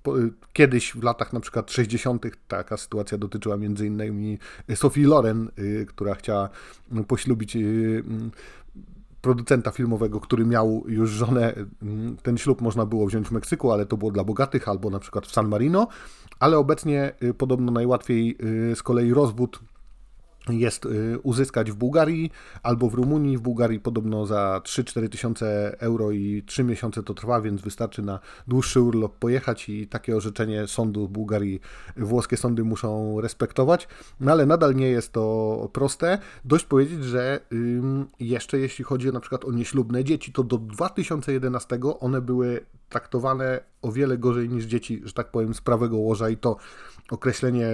Y, 0.09 0.33
kiedyś 0.53 0.93
w 0.93 1.03
latach 1.03 1.33
na 1.33 1.41
przykład 1.41 1.71
60. 1.71 2.27
taka 2.49 2.77
sytuacja 2.77 3.19
dotyczyła 3.19 3.57
między 3.57 3.87
innymi 3.87 4.39
Sophie 4.75 5.07
Loren, 5.07 5.51
y, 5.59 5.87
która 5.89 6.15
chciała 6.15 6.49
poślubić 7.09 7.57
producenta 9.23 9.71
filmowego, 9.71 10.21
który 10.21 10.47
miał 10.47 10.85
już 10.87 11.11
żonę. 11.11 11.55
Ten 12.23 12.39
ślub 12.39 12.61
można 12.61 12.87
było 12.87 13.07
wziąć 13.07 13.29
w 13.29 13.33
Meksyku, 13.33 13.73
ale 13.73 13.87
to 13.87 13.97
było 13.97 14.11
dla 14.11 14.25
bogatych, 14.25 14.69
albo 14.69 14.91
na 14.91 14.99
przykład 14.99 15.27
w 15.27 15.33
San 15.33 15.49
Marino. 15.49 15.89
Ale 16.39 16.59
obecnie 16.59 17.13
podobno 17.39 17.73
najłatwiej 17.73 18.37
z 18.75 18.83
kolei 18.83 19.13
rozwód 19.13 19.61
jest 20.49 20.87
y, 20.87 21.19
uzyskać 21.23 21.71
w 21.71 21.75
Bułgarii 21.75 22.31
albo 22.63 22.91
w 22.91 22.95
Rumunii. 22.95 23.39
W 23.39 23.41
Bułgarii 23.41 23.81
podobno 23.81 24.27
za 24.27 24.61
3-4 24.65 25.09
tysiące 25.09 25.77
euro 25.81 26.11
i 26.11 26.43
3 26.47 26.65
miesiące 26.65 27.03
to 27.03 27.15
trwa, 27.15 27.41
więc 27.41 27.63
wystarczy 27.63 28.03
na 28.03 28.21
dłuższy 28.49 28.81
urlop 28.81 29.19
pojechać 29.19 29.69
i 29.69 29.87
takie 29.87 30.17
orzeczenie 30.17 30.67
sądu 30.67 31.07
w 31.07 31.11
Bułgarii 31.11 31.61
włoskie 31.97 32.37
sądy 32.37 32.65
muszą 32.65 33.21
respektować. 33.21 33.89
No 34.21 34.33
ale 34.33 34.47
nadal 34.47 34.75
nie 34.75 34.89
jest 34.89 35.13
to 35.13 35.69
proste. 35.73 36.19
Dość 36.45 36.65
powiedzieć, 36.65 37.05
że 37.05 37.41
jeszcze 38.21 38.59
jeśli 38.59 38.85
chodzi 38.85 39.13
na 39.13 39.21
przykład 39.21 39.45
o 39.45 39.53
nieślubne 39.53 40.05
dzieci, 40.05 40.33
to 40.33 40.45
do 40.45 40.59
2011 40.59 41.79
one 42.01 42.21
były 42.21 42.67
traktowane 42.91 43.61
o 43.83 43.93
wiele 43.93 44.19
gorzej 44.19 44.49
niż 44.49 44.65
dzieci, 44.65 45.03
że 45.05 45.13
tak 45.13 45.31
powiem, 45.31 45.55
z 45.55 45.61
prawego 45.61 45.97
łoża 45.97 46.31
i 46.31 46.37
to 46.37 46.57
określenie 47.11 47.69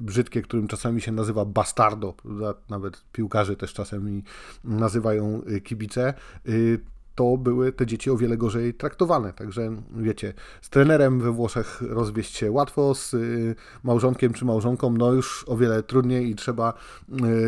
brzydkie, 0.00 0.42
którym 0.42 0.68
czasami 0.68 1.00
się 1.00 1.12
nazywa 1.12 1.44
bastardo, 1.44 2.14
nawet 2.68 3.04
piłkarze 3.12 3.56
też 3.56 3.72
czasem 3.72 4.22
nazywają 4.64 5.42
y, 5.50 5.60
kibice. 5.60 6.14
To 7.14 7.36
były 7.36 7.72
te 7.72 7.86
dzieci 7.86 8.10
o 8.10 8.16
wiele 8.16 8.36
gorzej 8.36 8.74
traktowane. 8.74 9.32
Także 9.32 9.76
wiecie, 9.96 10.34
z 10.62 10.70
trenerem 10.70 11.20
we 11.20 11.32
Włoszech 11.32 11.82
rozwieść 11.88 12.36
się 12.36 12.50
łatwo, 12.50 12.94
z 12.94 13.14
y, 13.14 13.54
małżonkiem 13.82 14.32
czy 14.32 14.44
małżonką 14.44 14.92
no 14.92 15.12
już 15.12 15.44
o 15.48 15.56
wiele 15.56 15.82
trudniej 15.82 16.30
i 16.30 16.34
trzeba 16.34 16.74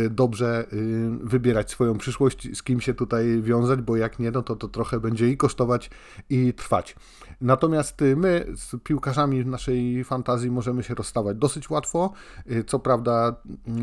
y, 0.06 0.10
dobrze 0.10 0.66
y, 0.72 1.10
wybierać 1.22 1.70
swoją 1.70 1.98
przyszłość, 1.98 2.56
z 2.58 2.62
kim 2.62 2.80
się 2.80 2.94
tutaj 2.94 3.42
wiązać, 3.42 3.80
bo 3.80 3.96
jak 3.96 4.18
nie, 4.18 4.30
no 4.30 4.42
to 4.42 4.56
to 4.56 4.68
trochę 4.68 5.00
będzie 5.00 5.30
i 5.30 5.36
kosztować 5.36 5.90
i 6.30 6.52
trwać. 6.52 6.96
Natomiast 7.40 8.00
my 8.16 8.46
z 8.56 8.82
piłkarzami 8.82 9.42
w 9.42 9.46
naszej 9.46 10.04
fantazji 10.04 10.50
możemy 10.50 10.82
się 10.82 10.94
rozstawać 10.94 11.36
dosyć 11.36 11.70
łatwo. 11.70 12.12
Co 12.66 12.78
prawda 12.78 13.36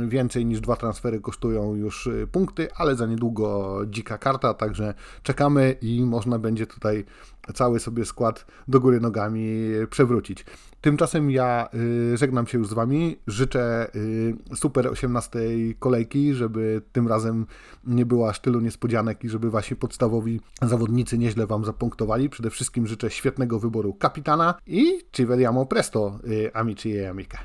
więcej 0.08 0.46
niż 0.46 0.62
dwa 0.62 0.76
transfery 0.76 1.20
kosztują 1.20 1.76
już 1.76 2.10
punkty, 2.32 2.68
ale 2.76 2.96
za 2.96 3.06
niedługo 3.06 3.80
dzika 3.86 4.18
karta, 4.18 4.54
także 4.54 4.94
czekamy 5.24 5.71
i 5.82 6.02
można 6.06 6.40
będzie 6.40 6.68
tutaj 6.68 7.06
cały 7.54 7.80
sobie 7.80 8.06
skład 8.06 8.46
do 8.68 8.80
góry 8.80 9.00
nogami 9.00 9.70
przewrócić. 9.90 10.46
Tymczasem 10.82 11.32
ja 11.32 11.70
y, 12.14 12.18
żegnam 12.18 12.48
się 12.48 12.58
już 12.58 12.68
z 12.68 12.74
Wami. 12.74 13.18
Życzę 13.28 13.96
y, 13.96 14.36
super 14.56 14.88
18 14.88 15.40
kolejki, 15.80 16.34
żeby 16.34 16.82
tym 16.92 17.08
razem 17.08 17.46
nie 17.84 18.06
było 18.06 18.30
aż 18.30 18.40
tylu 18.40 18.60
niespodzianek 18.60 19.24
i 19.24 19.30
żeby 19.30 19.52
Wasi 19.52 19.76
podstawowi 19.76 20.42
zawodnicy 20.62 21.18
nieźle 21.18 21.48
Wam 21.48 21.66
zapunktowali. 21.66 22.30
Przede 22.30 22.50
wszystkim 22.50 22.88
życzę 22.88 23.10
świetnego 23.10 23.60
wyboru 23.60 23.94
kapitana 23.94 24.54
i 24.68 25.00
ci 25.12 25.26
vediamo 25.26 25.66
presto, 25.66 26.20
y, 26.28 26.54
amici 26.54 26.98
e 26.98 27.10
amiche. 27.10 27.38